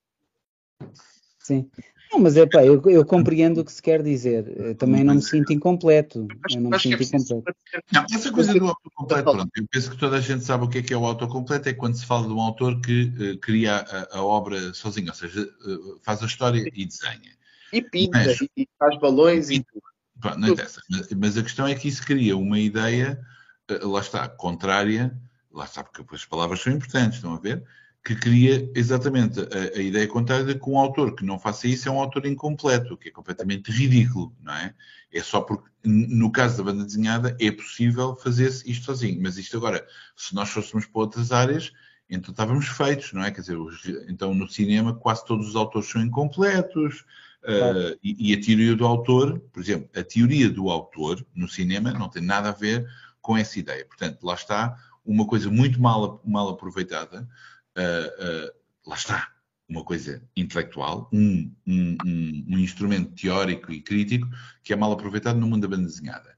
[1.39, 1.71] Sim.
[2.15, 4.47] Não, mas é pá, eu, eu, compreendo o que se quer dizer.
[4.57, 6.29] Eu também não me sinto incompleto.
[6.49, 7.59] Eu não me sinto é incompleto.
[7.93, 10.79] Não, essa coisa do autocompleto, pronto, eu penso que toda a gente sabe o que
[10.79, 13.79] é que é o autocompleto, é quando se fala de um autor que uh, cria
[13.79, 17.35] a, a, obra sozinho, ou seja, uh, faz a história e desenha.
[17.73, 19.83] E pinta, mas, e faz balões e, tudo.
[20.21, 20.81] Pronto, não interessa.
[20.89, 23.21] Mas, mas, a questão é que isso cria uma ideia,
[23.69, 25.19] uh, lá está, contrária,
[25.53, 27.65] lá está, porque as palavras são importantes, estão a ver?
[28.05, 31.89] Que cria exatamente a, a, ideia contrária de que um autor que não faça isso
[31.89, 34.75] é um autor incompleto, o que é completamente ridículo, não é?
[35.11, 39.23] É só porque, no caso da banda desenhada, é possível fazer-se isto sozinho.
[39.23, 41.73] Mas isto agora, se nós fôssemos para outras áreas,
[42.11, 43.31] então estávamos feitos, não é?
[43.31, 47.07] Quer dizer, os, então no cinema quase todos os autores são incompletos,
[47.45, 51.91] uh, e, e a teoria do autor, por exemplo, a teoria do autor no cinema
[51.93, 52.87] não tem nada a ver
[53.23, 53.87] com essa ideia.
[53.87, 57.29] Portanto, lá está uma coisa muito mal, mal aproveitada,
[57.77, 58.55] uh,
[58.87, 59.33] lá está,
[59.69, 64.29] uma coisa intelectual, um, um, um, um, instrumento teórico e crítico
[64.63, 66.35] que é mal aproveitado no mundo da banda desenhada.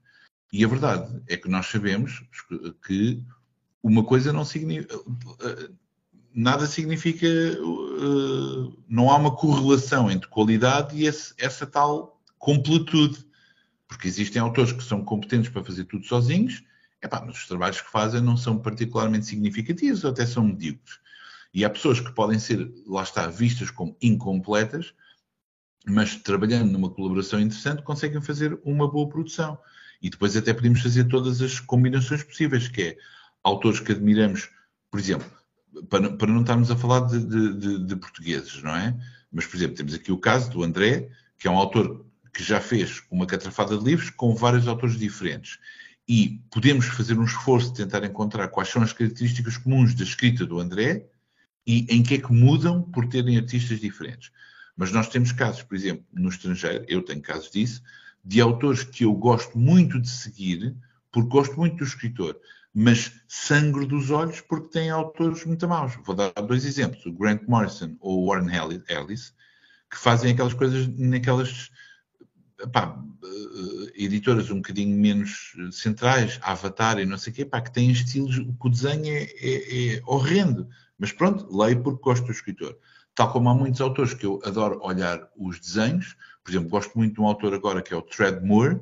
[0.51, 2.23] E a verdade é que nós sabemos
[2.85, 3.21] que
[3.83, 4.95] uma coisa não significa.
[6.33, 7.27] Nada significa.
[8.87, 13.25] Não há uma correlação entre qualidade e essa tal completude.
[13.87, 16.61] Porque existem autores que são competentes para fazer tudo sozinhos,
[17.01, 20.99] epá, mas os trabalhos que fazem não são particularmente significativos ou até são medíocres.
[21.57, 24.93] E há pessoas que podem ser, lá está, vistas como incompletas,
[25.87, 29.57] mas trabalhando numa colaboração interessante conseguem fazer uma boa produção.
[29.99, 32.97] E depois até podemos fazer todas as combinações possíveis, que é
[33.43, 34.51] autores que admiramos,
[34.91, 35.27] por exemplo,
[35.89, 38.95] para, para não estarmos a falar de, de, de, portugueses, não é?
[39.31, 42.05] Mas, por exemplo, temos aqui o caso do André, que é um autor
[42.35, 45.57] que já fez uma catrafada de livros com vários autores diferentes.
[46.07, 50.45] E podemos fazer um esforço de tentar encontrar quais são as características comuns da escrita
[50.45, 51.09] do André
[51.67, 54.31] e em que é que mudam por terem artistas diferentes.
[54.75, 57.83] Mas nós temos casos, por exemplo, no estrangeiro, eu tenho casos disso,
[58.23, 60.75] de autores que eu gosto muito de seguir,
[61.11, 62.39] porque gosto muito do escritor,
[62.73, 65.93] mas sangro dos olhos porque têm autores muito maus.
[66.05, 69.33] Vou dar dois exemplos, o Grant Morrison ou o Warren Ellis,
[69.89, 71.71] que fazem aquelas coisas naquelas
[72.71, 72.97] pá,
[73.95, 78.37] editoras um bocadinho menos centrais, Avatar e não sei o quê, pá, que têm estilos,
[78.37, 80.67] o desenho é, é, é horrendo.
[80.97, 82.77] Mas pronto, leio porque gosto do escritor.
[83.13, 87.15] Tal como há muitos autores que eu adoro olhar os desenhos, por exemplo, gosto muito
[87.15, 88.79] de um autor agora que é o Tread Moore,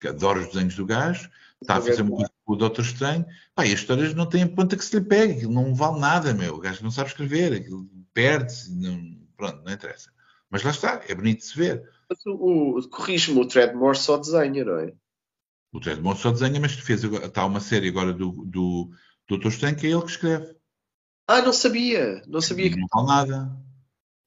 [0.00, 3.24] que adoro os desenhos do gajo, está a fazer uma coisa com o Doutor Estranho,
[3.54, 6.34] pá, e as histórias não têm ponta que se lhe pegue, aquilo não vale nada,
[6.34, 10.10] meu, o gajo não sabe escrever, aquilo perde-se, não, pronto, não interessa.
[10.50, 11.88] Mas lá está, é bonito de se ver.
[12.08, 14.92] Mas o, o corrijo-me, o Treadmore só desenha, não é?
[15.72, 18.90] O Treadmore só desenha, mas fez, está uma série agora do, do
[19.28, 20.55] Doutor Estranho que é ele que escreve.
[21.26, 22.70] Ah, não sabia, não sabia.
[22.76, 23.66] Não vale nada.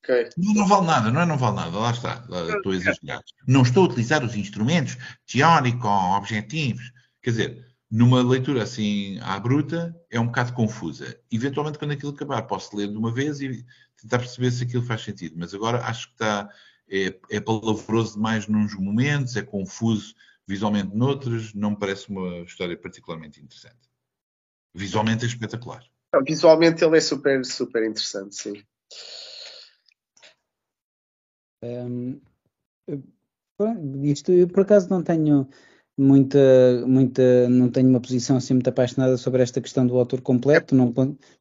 [0.03, 0.29] Okay.
[0.37, 1.25] Não, não, vale nada, não é?
[1.25, 3.21] Não vale nada, lá está, lá, estou a exagerar.
[3.47, 6.91] Não estou a utilizar os instrumentos teóricos, objetivos.
[7.21, 11.19] Quer dizer, numa leitura assim à bruta, é um bocado confusa.
[11.31, 13.65] Eventualmente, quando aquilo acabar, posso ler de uma vez e
[14.01, 15.35] tentar perceber se aquilo faz sentido.
[15.37, 16.49] Mas agora acho que está,
[16.89, 20.15] é, é palavroso demais nos momentos, é confuso
[20.47, 23.87] visualmente noutros, não me parece uma história particularmente interessante.
[24.73, 25.83] Visualmente é espetacular.
[26.26, 28.64] Visualmente ele é super, super interessante, sim.
[31.64, 32.20] Um,
[34.03, 35.47] isto eu por acaso não tenho
[35.97, 36.39] muita,
[36.88, 40.93] muita, não tenho uma posição assim muito apaixonada sobre esta questão do autor completo, não,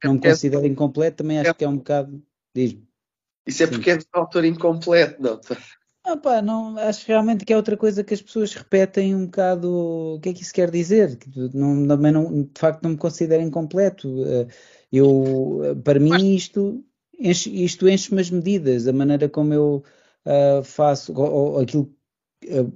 [0.04, 2.22] não me considero incompleto, também acho que é um bocado.
[2.54, 2.86] Diz-me.
[3.46, 5.40] Isso é porque é de autor incompleto, não?
[6.10, 10.14] Ah, pá, não, acho realmente que é outra coisa que as pessoas repetem um bocado
[10.16, 11.18] o que é que isso quer dizer.
[11.52, 14.24] Não, também não, de facto não me considero incompleto.
[14.24, 14.46] Eh,
[14.90, 16.82] eu, para mim isto,
[17.18, 19.84] enche, isto enche-me as medidas, a maneira como eu
[20.24, 21.94] uh, faço, ou, ou aquilo,
[22.46, 22.72] uh,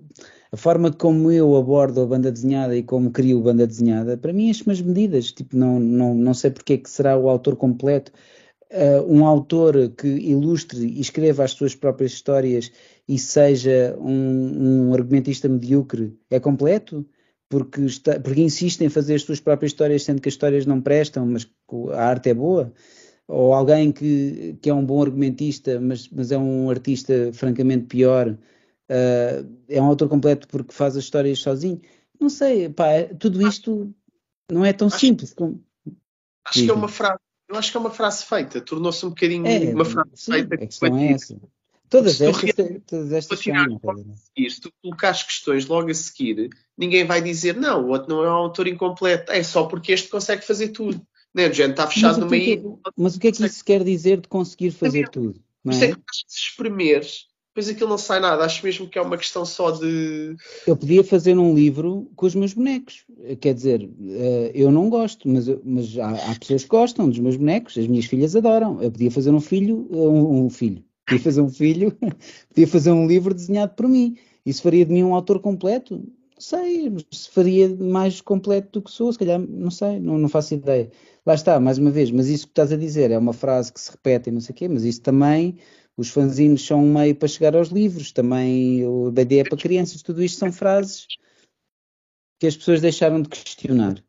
[0.52, 4.32] a forma como eu abordo a banda desenhada e como crio a banda desenhada, para
[4.34, 5.32] mim enche-me as medidas.
[5.32, 8.12] Tipo, não, não, não sei porque é que será o autor completo.
[8.70, 12.72] Uh, um autor que ilustre e escreva as suas próprias histórias
[13.08, 17.06] e seja um, um argumentista medíocre é completo?
[17.48, 20.80] Porque, está, porque insiste em fazer as suas próprias histórias, sendo que as histórias não
[20.80, 21.46] prestam, mas
[21.92, 22.72] a arte é boa?
[23.28, 28.28] Ou alguém que, que é um bom argumentista, mas, mas é um artista francamente pior,
[28.30, 31.80] uh, é um autor completo porque faz as histórias sozinho?
[32.18, 32.86] Não sei, pá,
[33.18, 33.94] tudo isto
[34.50, 35.62] não é tão acho, simples como.
[36.46, 37.18] Acho que é uma frase
[37.52, 40.54] eu acho que é uma frase feita, tornou-se um bocadinho é, uma frase sim, feita.
[40.54, 41.38] A questão é essa.
[41.92, 42.54] Todas se estas,
[42.86, 47.88] todas estas seguir, Se tu colocares questões logo a seguir, ninguém vai dizer não, o
[47.88, 51.06] outro não é um autor incompleto, é só porque este consegue fazer tudo.
[51.34, 51.48] Né?
[51.48, 52.80] O gente está fechado no meio.
[52.96, 55.38] Mas o que é que isso quer dizer de conseguir fazer tudo?
[55.62, 55.84] Não é?
[55.84, 58.42] é que se espremeres, depois aquilo não sai nada.
[58.42, 60.34] Acho mesmo que é uma questão só de.
[60.66, 63.04] Eu podia fazer um livro com os meus bonecos.
[63.38, 67.36] Quer dizer, eh, eu não gosto, mas, mas há, há pessoas que gostam dos meus
[67.36, 67.76] bonecos.
[67.76, 68.82] As minhas filhas adoram.
[68.82, 70.82] Eu podia fazer um filho, um, um filho.
[71.06, 71.96] Podia fazer um filho,
[72.48, 74.16] podia fazer um livro desenhado por mim.
[74.44, 75.96] Isso faria de mim um autor completo?
[75.96, 80.28] Não sei, se faria mais completo do que sou, se calhar, não sei, não, não
[80.28, 80.90] faço ideia.
[81.24, 83.80] Lá está, mais uma vez, mas isso que estás a dizer é uma frase que
[83.80, 85.58] se repete e não sei o quê, mas isso também
[85.96, 90.02] os fanzines são um meio para chegar aos livros, também o BD é para crianças,
[90.02, 91.06] tudo isto são frases
[92.40, 94.02] que as pessoas deixaram de questionar.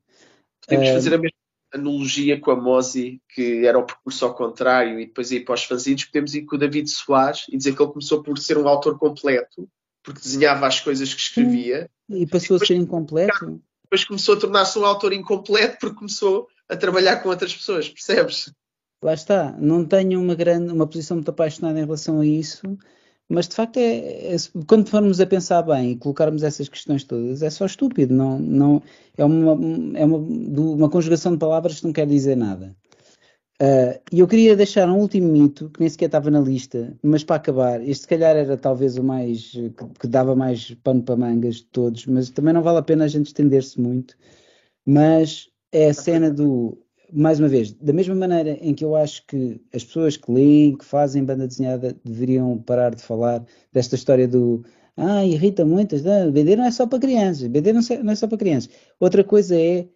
[0.65, 1.42] Podemos fazer a mesma
[1.73, 5.63] analogia com a Mosi, que era o percurso ao contrário, e depois ir para os
[5.63, 8.67] fanzines, podemos ir com o David Soares e dizer que ele começou por ser um
[8.67, 9.67] autor completo,
[10.03, 11.89] porque desenhava as coisas que escrevia.
[12.09, 13.61] E passou e depois, a ser incompleto.
[13.83, 18.53] Depois começou a tornar-se um autor incompleto porque começou a trabalhar com outras pessoas, percebes?
[19.03, 22.61] Lá está, não tenho uma grande, uma posição muito apaixonada em relação a isso,
[23.29, 24.35] mas de facto é, é,
[24.67, 28.83] quando formos a pensar bem e colocarmos essas questões todas, é só estúpido, não, não
[29.17, 29.51] é uma,
[29.97, 32.75] é uma, uma conjugação de palavras que não quer dizer nada.
[33.61, 37.23] Uh, e eu queria deixar um último mito, que nem sequer estava na lista, mas
[37.23, 41.15] para acabar, este se calhar era talvez o mais que, que dava mais pano para
[41.15, 44.17] mangas de todos, mas também não vale a pena a gente estender-se muito.
[44.85, 46.82] Mas é a cena do
[47.13, 50.77] mais uma vez, da mesma maneira em que eu acho que as pessoas que leem,
[50.77, 54.63] que fazem banda desenhada, deveriam parar de falar desta história do
[54.97, 58.37] ah, irrita muito, ah, BD não é só para crianças, BD não é só para
[58.37, 58.69] crianças.
[58.99, 59.87] Outra coisa é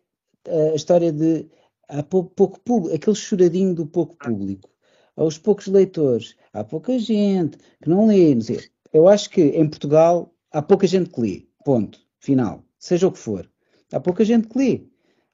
[0.71, 1.47] a história de
[1.87, 4.69] há pouco, pouco público, aquele choradinho do pouco público,
[5.15, 8.59] aos poucos leitores, há pouca gente que não lê, não sei.
[8.93, 13.19] Eu acho que em Portugal há pouca gente que lê, ponto, final, seja o que
[13.19, 13.49] for.
[13.91, 14.81] Há pouca gente que lê.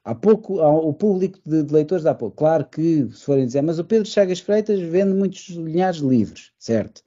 [0.06, 2.36] Há pouco, há, o público de, de, leitores há pouco.
[2.36, 6.52] Claro que, se forem dizer, mas o Pedro Chagas Freitas vende muitos linhares de livros,
[6.60, 7.04] certo?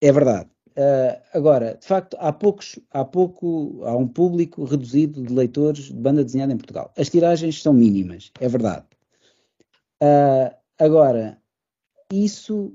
[0.00, 0.48] É verdade.
[0.70, 5.94] Uh, agora, de facto, há poucos, há pouco, há um público reduzido de leitores de
[5.94, 6.92] banda desenhada em Portugal.
[6.96, 8.84] As tiragens são mínimas, é verdade.
[10.02, 11.38] Uh, agora,
[12.12, 12.74] isso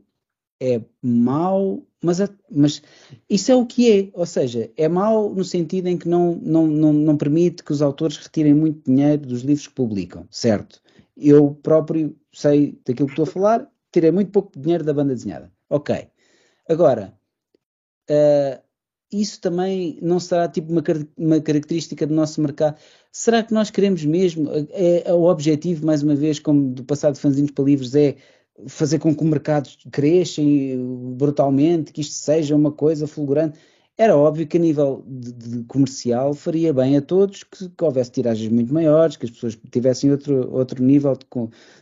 [0.60, 2.82] é mau, mas, mas
[3.30, 6.68] isso é o que é, ou seja, é mau no sentido em que não, não,
[6.68, 10.82] não, não permite que os autores retirem muito dinheiro dos livros que publicam, certo?
[11.18, 15.52] Eu próprio sei daquilo que estou a falar, tirei muito pouco dinheiro da banda desenhada.
[15.70, 16.08] Ok.
[16.68, 17.14] Agora,
[18.10, 18.66] uh,
[19.12, 20.84] isso também não será tipo uma,
[21.18, 22.78] uma, característica do nosso mercado?
[23.12, 24.50] Será que nós queremos mesmo?
[24.72, 28.16] É, é, o objetivo, mais uma vez, como do passado de fanzines para livros, é
[28.68, 30.42] fazer com que o mercado cresça
[31.16, 33.60] brutalmente, que isto seja uma coisa fulgurante.
[33.98, 38.12] Era óbvio que a nível de, de comercial faria bem a todos que, que, houvesse
[38.12, 41.26] tiragens muito maiores, que as pessoas tivessem outro, outro nível de,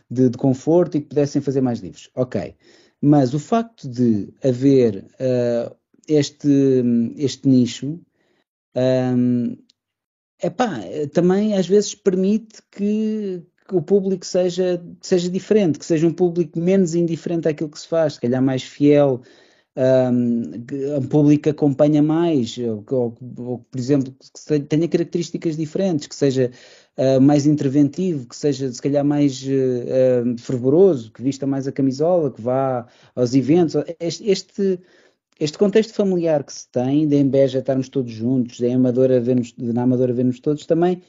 [0.08, 2.10] de, de conforto e que pudessem fazer mais livros.
[2.14, 2.54] Ok.
[3.00, 5.74] Mas o facto de haver uh,
[6.08, 6.82] este,
[7.16, 8.00] este nicho
[8.76, 9.56] um,
[10.42, 10.80] epá,
[11.12, 16.58] também às vezes permite que, que, o público seja, seja diferente, que seja um público
[16.58, 19.22] menos indiferente àquilo que se faz, se calhar mais fiel,
[19.76, 26.06] um, um público que acompanha mais, ou, ou, ou, por exemplo, que tenha características diferentes,
[26.06, 26.50] que seja
[26.96, 32.30] uh, mais interventivo, que seja se calhar mais uh, fervoroso, que vista mais a camisola,
[32.30, 33.74] que vá aos eventos.
[33.98, 34.80] Este, este
[35.40, 39.82] este contexto familiar que se tem, da Embeja estarmos todos juntos, da Amadora vermos, na
[39.82, 41.02] Amadora vermos todos, também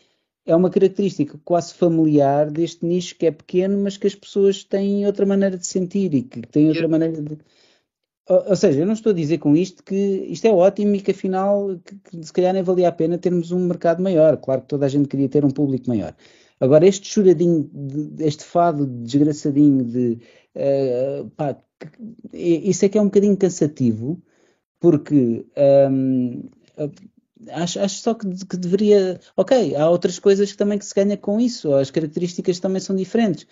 [0.45, 5.05] é uma característica quase familiar deste nicho que é pequeno, mas que as pessoas têm
[5.05, 7.37] outra maneira de sentir e que têm outra maneira de.
[8.27, 11.01] Ou, ou seja, eu não estou a dizer com isto que isto é ótimo e
[11.01, 14.37] que afinal que, que, se calhar nem valia a pena termos um mercado maior.
[14.37, 16.15] Claro que toda a gente queria ter um público maior.
[16.59, 17.69] Agora, este choradinho,
[18.19, 20.19] este fado desgraçadinho de
[20.55, 21.57] uh, pá,
[22.33, 24.21] isso é que é um bocadinho cansativo,
[24.79, 25.45] porque
[25.91, 26.43] um,
[27.51, 29.19] acho, acho, só que, que, deveria.
[29.36, 32.95] Ok, há outras coisas que também que se ganha com isso, as características também são
[32.95, 33.47] diferentes.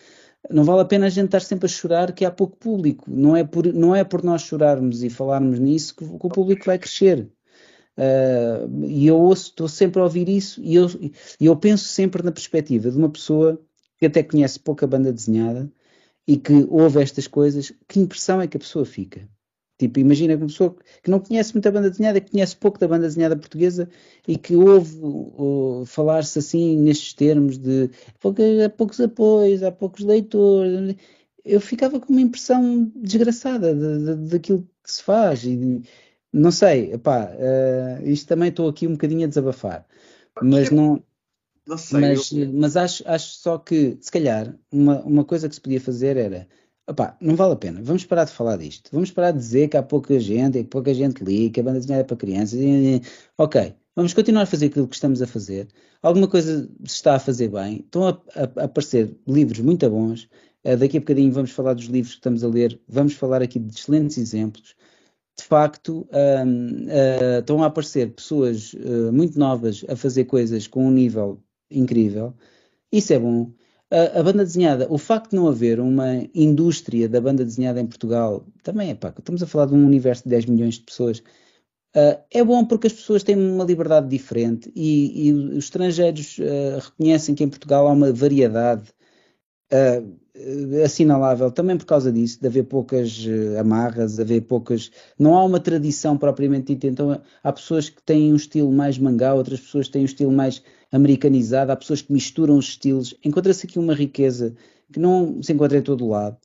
[0.49, 3.05] Não vale a pena a gente estar sempre a chorar que há pouco público.
[3.09, 6.65] Não é por, não é por nós chorarmos e falarmos nisso que, que o público
[6.65, 7.29] vai crescer.
[7.97, 10.87] Uh, e eu ouço, estou sempre a ouvir isso e eu,
[11.39, 13.61] e eu penso sempre na perspectiva de uma pessoa
[13.99, 15.71] que até conhece pouca banda desenhada
[16.27, 19.29] e que ouve estas coisas, que impressão é que a pessoa fica?
[19.87, 23.07] Tipo, imagina uma pessoa que não conhece muita banda desenhada, que conhece pouco da banda
[23.07, 23.89] desenhada portuguesa
[24.27, 24.97] e que ouve
[25.85, 27.89] falar-se assim nestes termos de
[28.65, 30.95] há poucos apoios, há poucos leitores.
[31.43, 35.43] Eu ficava com uma impressão desgraçada de, de, daquilo que se faz.
[35.43, 35.81] E,
[36.31, 39.85] não sei, epá, uh, isto também estou aqui um bocadinho a desabafar.
[40.41, 41.03] Mas não,
[41.67, 41.99] não sei.
[41.99, 42.53] Mas, eu...
[42.53, 46.47] mas acho, acho só que, se calhar, uma, uma coisa que se podia fazer era.
[47.21, 48.89] Não vale a pena, vamos parar de falar disto.
[48.91, 51.79] Vamos parar de dizer que há pouca gente, que pouca gente liga, que a banda
[51.79, 52.59] desenhada é para crianças.
[53.37, 55.67] Ok, vamos continuar a fazer aquilo que estamos a fazer.
[56.01, 57.77] Alguma coisa se está a fazer bem.
[57.77, 60.29] Estão a, a, a aparecer livros muito bons.
[60.65, 62.79] Uh, daqui a bocadinho vamos falar dos livros que estamos a ler.
[62.87, 64.75] Vamos falar aqui de excelentes exemplos
[65.37, 70.91] de facto, uh, estão a aparecer pessoas uh, muito novas a fazer coisas com um
[70.91, 72.33] nível incrível.
[72.91, 73.51] Isso é bom.
[73.93, 78.43] A, banda desenhada, o facto de não haver uma indústria da banda desenhada em Portugal,
[78.63, 81.19] também é pá, estamos a falar de um universo de 10 milhões de pessoas.
[81.95, 86.79] Uh, é bom porque as pessoas têm uma liberdade diferente e, e os estrangeiros uh,
[86.79, 88.89] reconhecem que em Portugal há uma variedade
[89.73, 90.23] uh,
[90.83, 93.25] assinalável também por causa disso, de haver poucas
[93.59, 94.91] amarras, de haver poucas.
[95.17, 96.87] Não há uma tradição propriamente dita.
[96.87, 100.63] Então há pessoas que têm um estilo mais mangá, outras pessoas têm um estilo mais
[100.91, 104.55] americanizada, há pessoas que misturam os estilos, encontra-se aqui uma riqueza
[104.91, 106.37] que não se encontra em todo lado.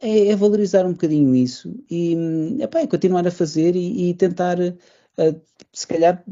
[0.00, 2.16] É, é valorizar um bocadinho isso e
[2.60, 5.40] epá, é continuar a fazer e, e tentar, uh,
[5.72, 6.24] se calhar,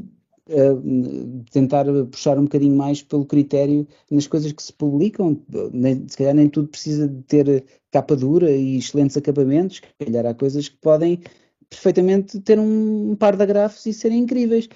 [0.49, 5.41] uh, tentar puxar um bocadinho mais pelo critério nas coisas que se publicam.
[5.73, 10.27] Nem, se calhar nem tudo precisa de ter capa dura e excelentes acabamentos, se calhar
[10.27, 11.21] há coisas que podem
[11.69, 14.69] perfeitamente ter um par de agrafos e serem incríveis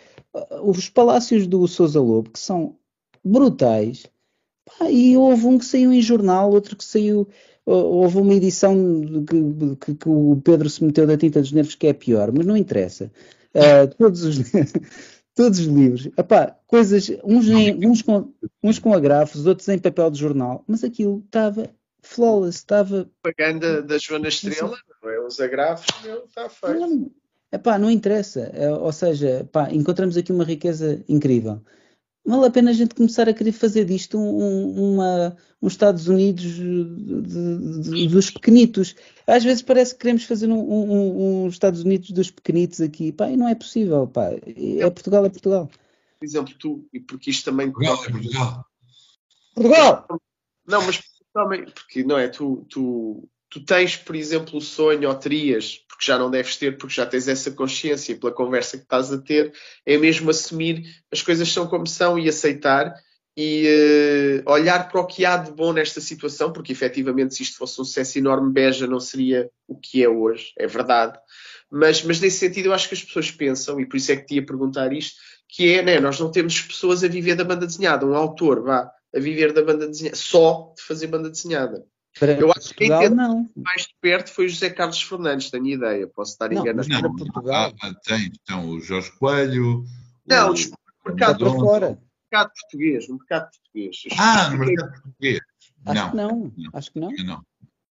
[0.63, 2.77] os palácios do Sousa Lobo, que são
[3.25, 4.07] brutais,
[4.65, 7.29] pá, e houve um que saiu em jornal, outro que saiu.
[7.67, 8.75] Houve uma edição
[9.29, 12.47] que, que, que o Pedro se meteu da tinta dos nervos que é pior, mas
[12.47, 13.13] não interessa.
[13.55, 14.39] Uh, todos, os,
[15.35, 20.11] todos os livros, epá, coisas, uns, em, uns, com, uns com agrafos, outros em papel
[20.11, 21.71] de jornal, mas aquilo estava
[22.03, 23.11] flawless, estava.
[23.23, 25.21] Propaganda da Joana Estrela, não é?
[25.21, 25.87] Os agrafos,
[26.27, 27.13] está feito.
[27.53, 28.41] Epá, não interessa.
[28.55, 31.61] É, ou seja, pá, encontramos aqui uma riqueza incrível.
[32.25, 36.45] Vale a pena a gente começar a querer fazer disto um, uma, um Estados Unidos
[36.45, 38.95] de, de, de, dos pequenitos.
[39.27, 43.11] Às vezes parece que queremos fazer um, um, um, Estados Unidos dos pequenitos aqui.
[43.11, 44.07] Pá, e não é possível.
[44.07, 44.31] Pá.
[44.33, 45.71] É Portugal, é Portugal.
[46.19, 47.73] Por exemplo, tu, e porque isto também.
[47.73, 48.67] Portugal é Portugal.
[49.55, 50.07] Portugal!
[50.67, 51.01] Não, mas
[51.33, 52.29] também, porque não é?
[52.29, 56.79] Tu, tu tu tens, por exemplo, o sonho, ou terias, porque já não deves ter,
[56.79, 59.53] porque já tens essa consciência pela conversa que estás a ter,
[59.85, 62.95] é mesmo assumir as coisas são como são e aceitar
[63.37, 67.59] e uh, olhar para o que há de bom nesta situação, porque efetivamente se isto
[67.59, 71.19] fosse um sucesso enorme, Beja não seria o que é hoje, é verdade.
[71.71, 74.27] Mas, mas nesse sentido eu acho que as pessoas pensam, e por isso é que
[74.27, 75.17] te ia perguntar isto,
[75.49, 78.91] que é, né, nós não temos pessoas a viver da banda desenhada, um autor, vá,
[79.15, 81.85] a viver da banda desenhada, só de fazer banda desenhada.
[82.19, 83.49] Para eu acho que quem não.
[83.57, 86.89] mais de perto foi o José Carlos Fernandes, tenho ideia, posso estar enganado.
[86.89, 87.73] Não, não, Portugal.
[87.81, 89.85] Ah, tem, então o Jorge Coelho.
[90.27, 91.99] Não, o, o mercado para fora
[92.31, 93.97] mercado português, no mercado português.
[94.19, 95.41] Ah, no mercado português.
[95.87, 96.11] Acho não.
[96.11, 96.71] que não.
[96.73, 97.11] Acho que não.
[97.11, 97.45] não.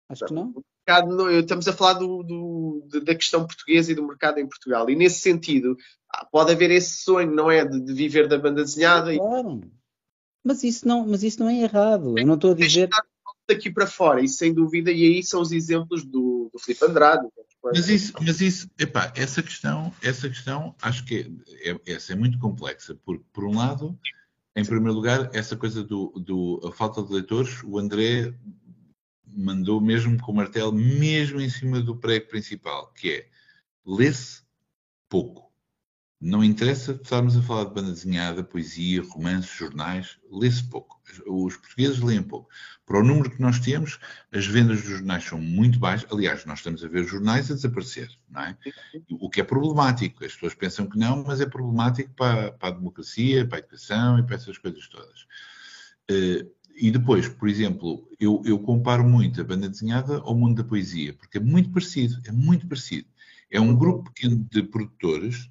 [0.07, 0.53] Acho que não.
[0.87, 4.89] Mercado, estamos a falar do, do, da questão portuguesa e do mercado em Portugal.
[4.89, 5.77] E nesse sentido,
[6.31, 7.65] pode haver esse sonho, não é?
[7.65, 9.15] De, de viver da banda desenhada.
[9.15, 9.61] Claro.
[9.63, 9.79] E...
[10.43, 12.17] Mas, isso não, mas isso não é errado.
[12.17, 12.89] Eu não estou a dizer.
[13.49, 17.27] Daqui para fora, e sem dúvida, e aí são os exemplos do, do Filipe Andrade.
[17.63, 22.15] Mas isso, mas isso epá, essa questão, essa questão acho que é, é, essa é
[22.15, 23.99] muito complexa, porque, por um lado,
[24.55, 28.33] em primeiro lugar, essa coisa do, do a falta de leitores, o André
[29.25, 33.27] mandou mesmo com o martelo, mesmo em cima do prego principal, que é
[33.85, 34.43] lê-se
[35.09, 35.48] pouco.
[36.21, 40.99] Não interessa estarmos a falar de banda desenhada, poesia, romances, jornais, lê-se pouco.
[41.25, 42.49] Os portugueses leem pouco.
[42.85, 43.99] Para o número que nós temos,
[44.31, 46.11] as vendas dos jornais são muito baixas.
[46.11, 48.57] Aliás, nós estamos a ver jornais a desaparecer, não é?
[49.11, 50.25] O que é problemático.
[50.25, 54.19] As pessoas pensam que não, mas é problemático para, para a democracia, para a educação
[54.19, 55.25] e para essas coisas todas.
[56.09, 56.45] Eh,
[56.75, 61.13] e depois, por exemplo, eu, eu comparo muito a banda desenhada ao mundo da poesia,
[61.13, 63.07] porque é muito parecido, é muito parecido.
[63.51, 65.49] É um grupo pequeno de produtores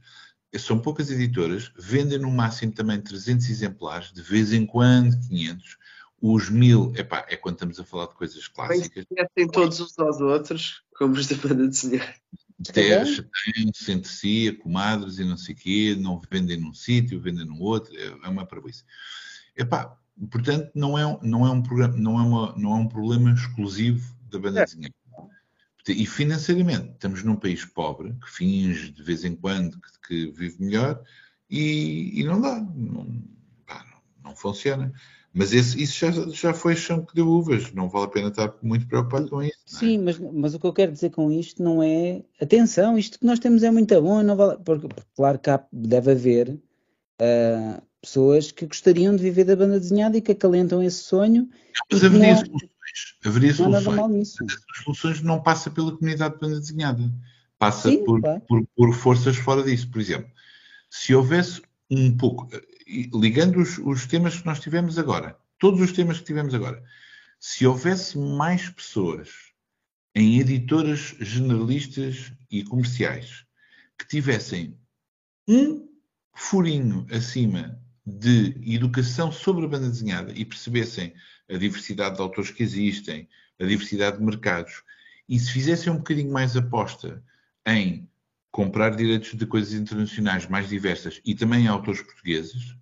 [0.56, 5.76] são poucas editoras, vendem no máximo também 300 exemplares, de vez em quando 500.
[6.20, 9.04] Os mil, epá, é quando estamos a falar de coisas clássicas.
[9.04, 12.16] Conhecem todos uns aos outros, como os da banda desenhar.
[12.58, 13.22] Dez,
[13.54, 17.60] têm entre si, comadres e não sei o quê, não vendem num sítio, vendem no
[17.60, 18.84] outro, é, é uma parabéns.
[19.56, 19.96] Epá,
[20.28, 24.12] portanto, não é, não é um programa, não é, uma, não é um problema exclusivo
[24.28, 24.64] da banda é.
[24.64, 24.94] desenhada.
[25.92, 30.62] E financeiramente, estamos num país pobre, que finge de vez em quando que, que vive
[30.62, 31.02] melhor
[31.50, 33.06] e, e não dá, não,
[33.66, 34.92] pá, não, não, funciona.
[35.32, 38.54] Mas esse, isso já, já foi chão que deu uvas, não vale a pena estar
[38.62, 39.58] muito preocupado com isso.
[39.72, 39.78] É?
[39.78, 42.22] Sim, mas, mas o que eu quero dizer com isto não é.
[42.40, 45.64] Atenção, isto que nós temos é muito bom, não vale, porque, porque claro que há,
[45.72, 51.02] deve haver uh, pessoas que gostariam de viver da banda desenhada e que acalentam esse
[51.04, 51.48] sonho.
[51.90, 52.42] Mas haveria não,
[53.24, 54.36] Haveria soluções.
[54.40, 57.12] As soluções não passa pela comunidade de banda desenhada.
[57.58, 59.90] Passa Sim, por, por, por, forças fora disso.
[59.90, 60.30] Por exemplo,
[60.90, 61.60] se houvesse
[61.90, 62.48] um pouco,
[63.14, 66.82] ligando os, os temas que nós tivemos agora, todos os temas que tivemos agora,
[67.40, 69.28] se houvesse mais pessoas
[70.14, 73.44] em editoras generalistas e comerciais
[73.98, 74.76] que tivessem
[75.46, 75.88] um
[76.34, 81.12] furinho acima de educação sobre a banda desenhada e percebessem
[81.48, 84.82] a diversidade de autores que existem, a diversidade de mercados,
[85.28, 87.22] e se fizessem um bocadinho mais aposta
[87.66, 88.08] em
[88.50, 92.76] comprar direitos de coisas internacionais mais diversas e também autores portugueses,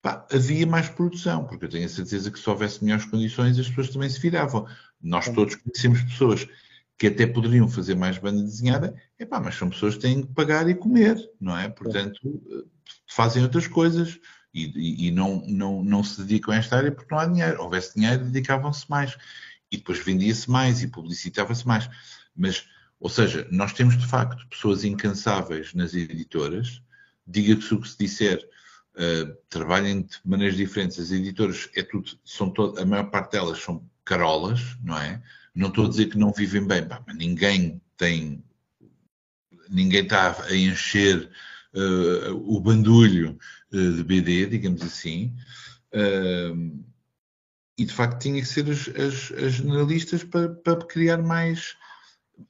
[0.00, 3.68] pá, havia mais produção, porque eu tenho a certeza que se houvesse melhores condições as
[3.68, 4.66] pessoas também se viravam.
[5.02, 6.48] Nós todos conhecemos pessoas
[6.96, 10.68] que até poderiam fazer mais banda desenhada, epá, mas são pessoas que têm que pagar
[10.68, 11.68] e comer, não é?
[11.68, 12.64] Portanto, eh,
[13.08, 14.20] fazem outras coisas,
[14.52, 17.62] e, e, não, não, não se dedicam a esta área porque não há dinheiro.
[17.62, 19.16] Houvesse dinheiro, dedicavam-se mais.
[19.70, 21.88] E depois vendia-se mais e publicitava-se mais.
[22.34, 22.66] Mas,
[22.98, 26.82] ou seja, nós temos de facto pessoas incansáveis nas editoras.
[27.26, 28.48] Diga-se o que se disser,
[28.96, 30.98] uh, trabalhem de maneiras diferentes.
[30.98, 35.22] As editoras, é tudo, são todo, a maior parte delas são carolas, não é?
[35.54, 38.42] Não estou a dizer que não vivem bem, pá, mas ninguém tem.
[39.68, 41.30] Ninguém está a encher
[41.74, 43.38] uh, o bandulho
[43.72, 45.34] uh, de BD, digamos assim,
[45.94, 46.84] uh,
[47.78, 51.76] e de facto tinha que ser as, as, as jornalistas para, para, criar mais,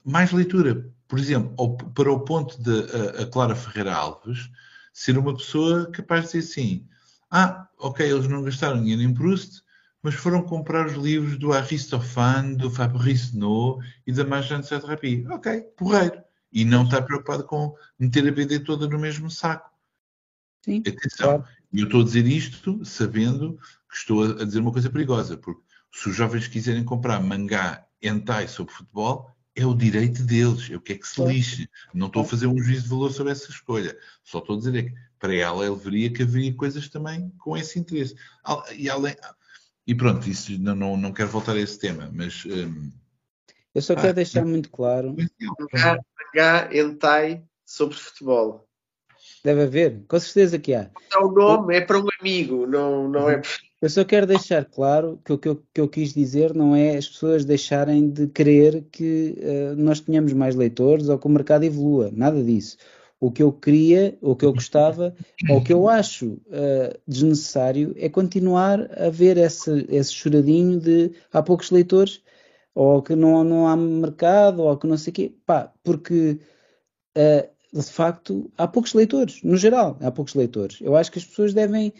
[0.04, 0.90] mais leitura.
[1.06, 4.50] Por exemplo, ao, para o ponto de a, a Clara Ferreira Alves
[4.92, 6.86] ser uma pessoa capaz de dizer assim:
[7.30, 9.62] ah, ok, eles não gastaram dinheiro em Proust,
[10.02, 15.26] mas foram comprar os livros do Aristophane, do Fabrice No e da Marjane Satrapi.
[15.28, 16.22] Ok, porreiro
[16.52, 19.70] e não estar preocupado com meter a BD toda no mesmo saco.
[20.64, 21.44] Sim, Atenção, claro.
[21.72, 23.58] eu estou a dizer isto sabendo
[23.88, 25.62] que estou a dizer uma coisa perigosa, porque
[25.92, 31.00] se os jovens quiserem comprar mangá hentai sobre futebol, é o direito deles, eu quero
[31.00, 31.68] que se lixe.
[31.92, 33.96] Não estou a fazer um juízo de valor sobre essa escolha.
[34.22, 37.56] Só estou a dizer é que para ela ele veria que haveria coisas também com
[37.56, 38.14] esse interesse.
[38.76, 39.14] E, além,
[39.86, 42.92] e pronto, isso, não, não, não quero voltar a esse tema, mas hum,
[43.74, 45.16] Eu só quero deixar muito claro.
[45.72, 45.98] Mangá,
[46.34, 48.66] mangá hentai sobre futebol.
[49.44, 50.90] Deve haver, com certeza que há.
[51.12, 53.40] É o nome, é para um amigo, não, não é.
[53.80, 56.96] Eu só quero deixar claro que o que eu, que eu quis dizer não é
[56.96, 61.64] as pessoas deixarem de querer que uh, nós tenhamos mais leitores ou que o mercado
[61.64, 62.76] evolua, nada disso.
[63.18, 65.14] O que eu queria, o que eu gostava,
[65.48, 71.12] ou o que eu acho uh, desnecessário é continuar a ver esse, esse choradinho de
[71.32, 72.22] há poucos leitores,
[72.74, 76.38] ou que não, não há mercado, ou que não sei o quê, pá, porque
[77.16, 80.78] uh, de facto, há poucos leitores, no geral, há poucos leitores.
[80.80, 81.92] Eu acho que as pessoas devem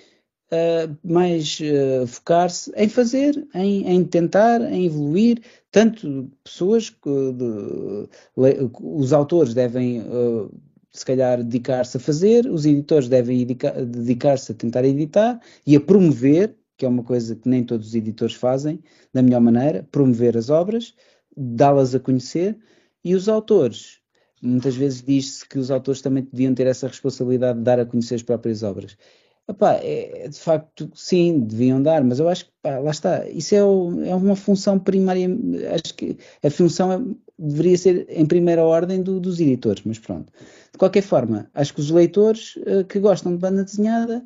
[0.53, 5.41] uh, mais uh, focar-se em fazer, em, em, tentar, em evoluir.
[5.71, 8.09] Tanto pessoas, que, de,
[8.83, 10.03] os autores devem,
[10.91, 16.57] se calhar, dedicar-se a fazer, os editores devem dedicar-se a tentar editar e a promover,
[16.81, 18.81] que é uma coisa que nem todos os editores fazem
[19.13, 20.95] da melhor maneira, promover as obras,
[21.37, 22.57] dá-las a conhecer,
[23.05, 24.01] e os autores
[24.43, 28.15] muitas vezes diz-se que os autores também deviam ter essa responsabilidade de dar a conhecer
[28.15, 28.97] as próprias obras.
[29.47, 33.29] Epá, é, de facto, sim, deviam dar, mas eu acho que pá, lá está.
[33.29, 35.29] Isso é, o, é, uma função primária.
[35.75, 37.01] Acho que a função é,
[37.39, 40.33] deveria ser em primeira ordem do, dos editores, mas pronto.
[40.73, 44.25] De qualquer forma, acho que os leitores uh, que gostam de banda desenhada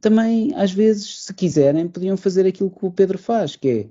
[0.00, 3.88] também, às vezes, se quiserem, podiam fazer aquilo que o Pedro faz, que é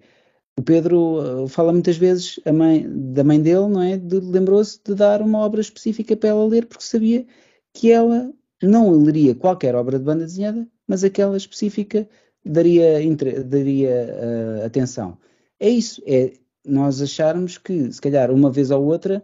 [0.58, 3.98] o Pedro uh, fala muitas vezes mãe, da mãe dele, não é?
[3.98, 7.26] De, lembrou-se de dar uma obra específica para ela ler, porque sabia
[7.74, 8.34] que ela
[8.64, 12.08] não leria qualquer obra de banda desenhada, mas aquela específica
[12.44, 13.00] daria,
[13.44, 15.18] daria uh, atenção.
[15.60, 16.34] É isso, é
[16.66, 19.24] nós acharmos que, se calhar, uma vez ou outra,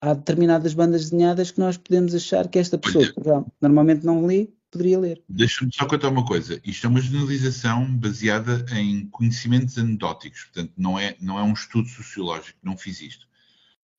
[0.00, 3.20] há determinadas bandas desenhadas que nós podemos achar que esta pessoa que
[3.60, 5.22] normalmente não lê, poderia ler.
[5.28, 6.60] Deixa-me só contar uma coisa.
[6.64, 11.88] Isto é uma generalização baseada em conhecimentos anedóticos, portanto, não é, não é um estudo
[11.88, 13.28] sociológico, não fiz isto.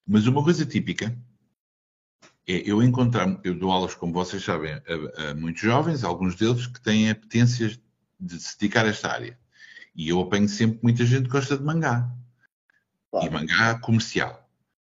[0.08, 1.16] Mas uma coisa típica
[2.48, 6.68] é eu encontrar, eu dou aulas, como vocês sabem, a, a muitos jovens, alguns deles
[6.68, 7.80] que têm apetências
[8.20, 9.38] de se dedicar a esta área.
[9.96, 12.10] E eu apanho sempre muita gente que gosta de mangá.
[13.10, 13.28] Claro.
[13.28, 14.50] E mangá comercial.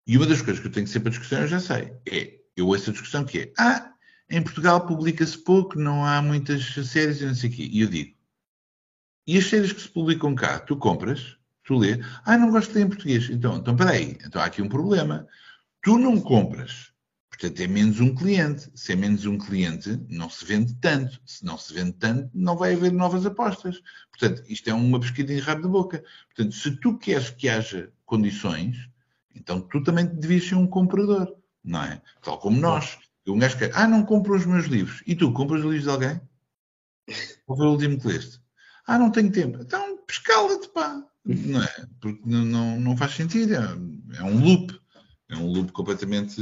[0.07, 2.67] E uma das coisas que eu tenho sempre a discussão, eu já sei, é, eu
[2.67, 3.92] ouço a discussão que é, ah,
[4.33, 7.69] em Portugal publica-se pouco, não há muitas séries e não sei o quê.
[7.71, 8.17] E eu digo,
[9.27, 12.79] e as séries que se publicam cá, tu compras, tu lês, ah, não gosto de
[12.79, 13.29] ler em português.
[13.29, 15.29] Então, então peraí, então há aqui um problema.
[15.83, 16.93] Tu não compras,
[17.31, 18.71] portanto é menos um cliente.
[18.75, 21.21] Se é menos um cliente, não se vende tanto.
[21.27, 23.83] Se não se vende tanto, não vai haver novas apostas.
[24.11, 26.05] Portanto, isto é uma pesquisa em rabo de boca.
[26.35, 28.89] Portanto, se tu queres que haja condições,
[29.35, 32.01] então tu também devias ser um comprador, não é?
[32.23, 32.99] Tal como nós.
[33.29, 35.03] Um gajo que ah, não compro os meus livros.
[35.07, 36.21] E tu, compras os livros de alguém?
[37.47, 38.41] Ou foi o último que leste?
[38.87, 39.59] Ah, não tenho tempo.
[39.61, 41.07] Então, pescala-te, pá.
[41.25, 41.87] Não é?
[42.01, 43.55] Porque não, não, não faz sentido.
[43.55, 44.77] É, é, um loop.
[45.29, 46.41] É um loop completamente.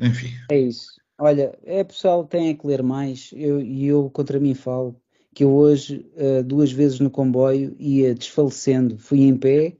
[0.00, 0.30] Enfim.
[0.50, 0.94] É isso.
[1.18, 3.30] Olha, é pessoal tem que ler mais.
[3.32, 5.00] E eu, eu contra mim falo
[5.34, 8.96] que eu hoje, uh, duas vezes no comboio, ia desfalecendo.
[8.96, 9.76] Fui em pé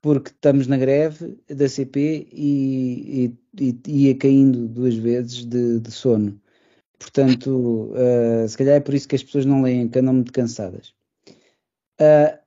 [0.00, 5.90] porque estamos na greve da CP e, e, e ia caindo duas vezes de, de
[5.90, 6.40] sono.
[6.98, 10.32] Portanto, uh, se calhar é por isso que as pessoas não leem, que andam muito
[10.32, 10.92] cansadas.
[12.00, 12.38] Uh,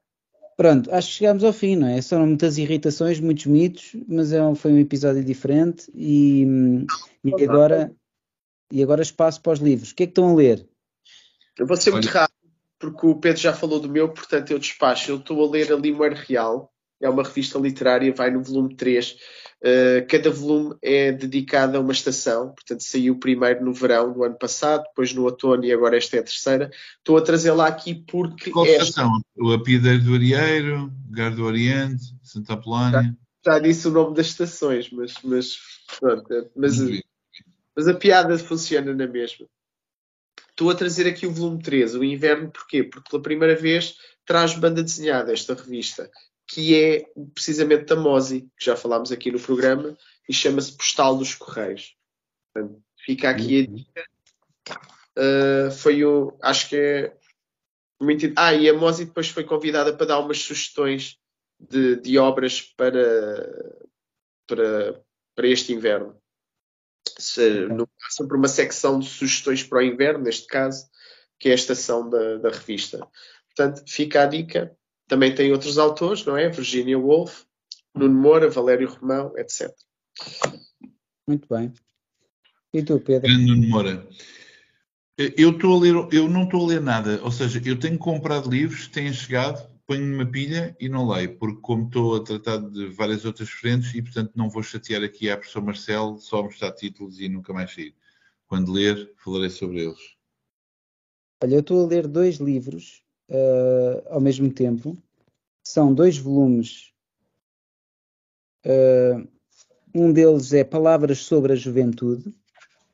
[0.57, 2.01] pronto, acho que chegámos ao fim, não é?
[2.01, 6.45] São muitas irritações, muitos mitos, mas é um, foi um episódio diferente e,
[7.23, 7.93] e, agora,
[8.71, 9.91] e agora espaço para os livros.
[9.91, 10.67] O que é que estão a ler?
[11.57, 15.11] Eu vou ser muito rápido, porque o Pedro já falou do meu, portanto eu despacho.
[15.11, 16.70] Eu estou a ler a Limoeiro Real,
[17.01, 19.11] é uma revista literária, vai no volume 3.
[19.11, 19.17] Uh,
[19.63, 24.35] eh, cada volume é dedicado a uma estação, portanto, saiu primeiro no verão do ano
[24.35, 26.71] passado, depois no outono e agora esta é a terceira.
[26.97, 28.49] Estou a trazê-la aqui porque.
[28.49, 28.83] Qual esta...
[28.83, 29.21] estação?
[29.35, 33.15] O Apideiro do Arieiro, Gar do Oriente, Santa Apolónia.
[33.45, 35.13] Já, já, disse o nome das estações, mas.
[35.23, 35.57] mas,
[35.99, 36.77] pronto, é, mas,
[37.75, 39.45] mas a piada funciona na mesma.
[40.49, 42.83] Estou a trazer aqui o volume 13, o inverno, porquê?
[42.83, 43.95] Porque pela primeira vez
[44.25, 46.09] traz banda desenhada esta revista
[46.47, 49.97] que é precisamente da Mozi, que já falámos aqui no programa,
[50.27, 51.95] e chama-se Postal dos Correios.
[52.53, 53.75] Portanto, fica aqui a uhum.
[53.75, 54.05] dica.
[55.17, 56.37] Uh, foi o.
[56.41, 57.17] Acho que é.
[58.01, 61.19] Muito, ah, e a Mozi depois foi convidada para dar umas sugestões
[61.59, 63.85] de, de obras para,
[64.47, 65.03] para,
[65.35, 66.19] para este inverno.
[67.19, 70.89] Se, no, passam por uma secção de sugestões para o inverno, neste caso,
[71.37, 73.07] que é a estação da, da revista.
[73.55, 74.75] Portanto, fica a dica.
[75.11, 76.47] Também tem outros autores, não é?
[76.47, 77.43] Virginia Woolf,
[77.93, 79.69] Nuno Moura, Valério Romão, etc.
[81.27, 81.73] Muito bem.
[82.73, 83.29] E tu, Pedro?
[83.29, 84.07] Nuno Moura.
[85.17, 88.49] Eu estou a ler, eu não estou a ler nada, ou seja, eu tenho comprado
[88.49, 92.87] livros, têm chegado, ponho numa pilha e não leio, porque como estou a tratar de
[92.87, 96.71] várias outras frentes e, portanto, não vou chatear aqui a professor Marcelo só a mostrar
[96.71, 97.93] títulos e nunca mais sair.
[98.47, 100.15] Quando ler, falarei sobre eles.
[101.43, 104.97] Olha, eu estou a ler dois livros uh, ao mesmo tempo.
[105.63, 106.91] São dois volumes.
[108.65, 109.27] Uh,
[109.95, 112.33] um deles é Palavras sobre a Juventude,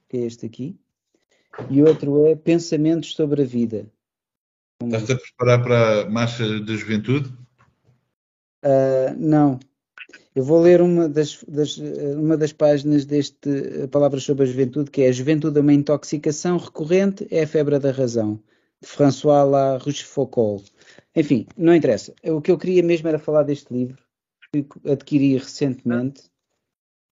[0.07, 0.79] que é este aqui,
[1.69, 3.91] e outro é Pensamentos sobre a Vida.
[4.83, 7.29] Estás-te a preparar para a Marcha da Juventude?
[8.63, 9.59] Uh, não.
[10.35, 15.01] Eu vou ler uma das, das, uma das páginas deste Palavras sobre a Juventude, que
[15.01, 18.39] é A Juventude é uma intoxicação recorrente, é a febre da razão,
[18.83, 20.71] François La Rochefoucauld.
[21.15, 22.13] Enfim, não interessa.
[22.23, 23.97] O que eu queria mesmo era falar deste livro,
[24.51, 26.23] que adquiri recentemente.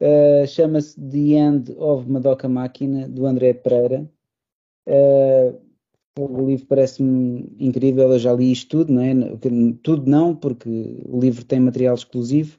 [0.01, 4.11] Uh, Chama-se The End of Madoka Máquina, do André Pereira.
[4.87, 5.59] Uh,
[6.19, 9.15] o livro parece-me incrível, eu já li isto tudo, não é?
[9.83, 12.59] Tudo não, porque o livro tem material exclusivo,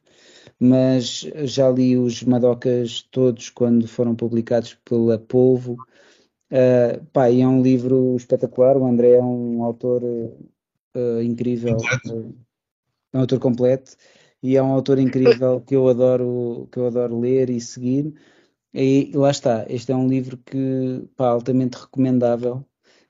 [0.60, 5.77] mas já li os Madocas todos quando foram publicados pela Polvo.
[6.56, 11.76] Uh, pá, e é um livro espetacular, o André é um autor uh, incrível,
[13.14, 13.98] é um autor completo.
[14.41, 18.14] E é um autor incrível que eu adoro, que eu adoro ler e seguir.
[18.73, 22.64] E lá está, este é um livro que pá, altamente recomendável.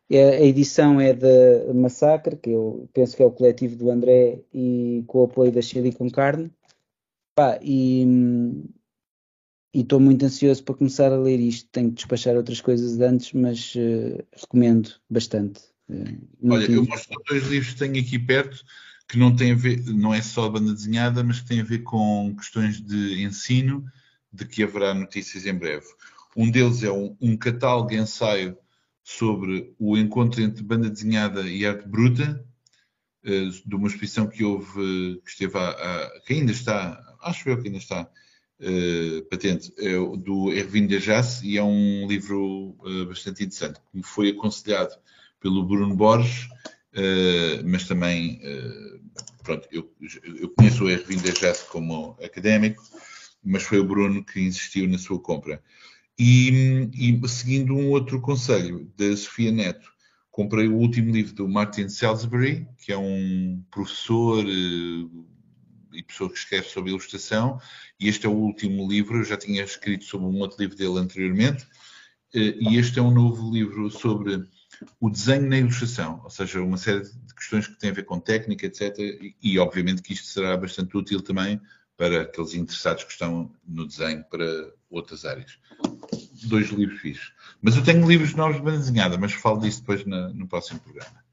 [0.10, 4.44] É, a edição é da Massacre, que eu penso que é o coletivo do André
[4.54, 6.52] e com o apoio da Chili com Carne.
[7.36, 8.06] Pá, e
[9.82, 11.70] estou muito ansioso para começar a ler isto.
[11.72, 15.62] Tenho que despachar outras coisas antes, mas uh, recomendo bastante.
[15.90, 18.64] Uh, Olha, eu mostro dois livros que tenho aqui perto
[19.08, 21.80] que não têm a ver, não é só banda desenhada, mas que têm a ver
[21.84, 23.86] com questões de ensino,
[24.32, 25.86] de que haverá notícias em breve.
[26.36, 28.58] Um deles é um, um catálogo ensaio
[29.04, 32.44] sobre o encontro entre banda desenhada e arte bruta,
[33.24, 37.62] eh, de uma exposição que houve, que esteve a, a, que ainda está, acho eu
[37.62, 38.10] que ainda está
[38.60, 43.98] uh, patente, é do Erwin de Jass, e é um livro uh, bastante interessante, que
[43.98, 44.96] me foi aconselhado
[45.40, 46.48] pelo Bruno Borges,
[46.94, 48.40] uh, mas também,
[49.44, 49.92] pronto, eu,
[50.40, 52.84] eu, conheço o Erwin de Jass como académico,
[53.44, 55.62] mas foi o Bruno que insistiu na sua compra.
[56.18, 59.94] E, e, seguindo um outro conselho da Sofia Neto,
[60.32, 64.44] comprei o último livro do Martin Salisbury, que é um professor
[65.96, 67.60] e pessoa que escreve sobre ilustração,
[68.00, 71.00] e este é o último livro, eu já tinha escrito sobre um outro livro dele
[71.00, 74.48] anteriormente, uh, e este é um novo livro sobre
[75.00, 78.20] o desenho na ilustração, ou seja, uma série de questões que têm a ver com
[78.20, 78.98] técnica, etc.
[79.00, 81.60] E, e obviamente que isto será bastante útil também
[81.98, 84.46] para aqueles interessados que estão no desenho para
[84.90, 85.58] outras áreas.
[86.44, 87.34] Dois livros fixos.
[87.62, 90.80] Mas eu tenho livros novos de banda desenhada, mas falo disso depois na, no próximo
[90.80, 91.25] programa.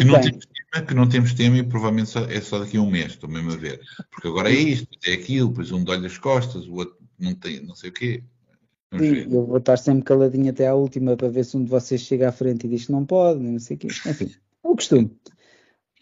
[0.00, 2.80] Que não, temos tema, que não temos tema e provavelmente só, é só daqui a
[2.80, 3.80] um mês, estou mesmo a ver.
[4.10, 7.60] Porque agora é isto, é aquilo, depois um dói as costas, o outro não tem,
[7.60, 8.22] não sei o quê.
[8.92, 12.28] Eu vou estar sempre caladinho até à última para ver se um de vocês chega
[12.28, 13.86] à frente e diz que não pode, não sei o quê.
[13.86, 15.10] Enfim, é o costume.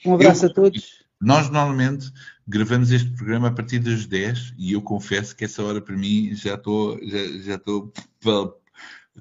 [0.04, 1.04] Um abraço eu, a todos.
[1.20, 2.10] Nós normalmente
[2.48, 6.34] gravamos este programa a partir das 10 e eu confesso que essa hora para mim
[6.34, 7.92] já estou já, já estou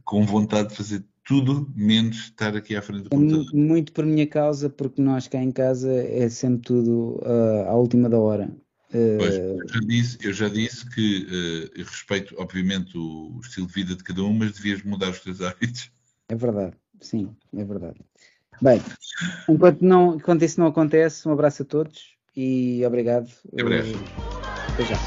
[0.04, 3.54] com vontade de fazer tudo menos estar aqui à frente do é computador.
[3.54, 8.10] Muito por minha causa, porque nós cá em casa é sempre tudo uh, à última
[8.10, 8.50] da hora.
[8.92, 9.18] Uh...
[9.20, 11.28] Pois, eu já disse, eu já disse que
[11.78, 15.20] uh, respeito, obviamente, o, o, estilo de vida de cada um, mas devias mudar os
[15.20, 15.92] teus hábitos.
[16.30, 18.00] É verdade, sim, é verdade.
[18.60, 18.82] Bem,
[19.48, 23.30] enquanto, não, enquanto isso não acontece, um abraço a todos e obrigado.
[23.54, 24.00] Até breve.
[24.74, 24.98] Até já.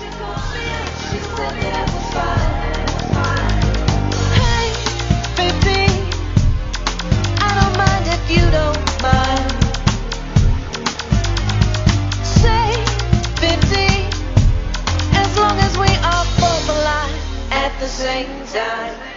[18.03, 19.12] Same time.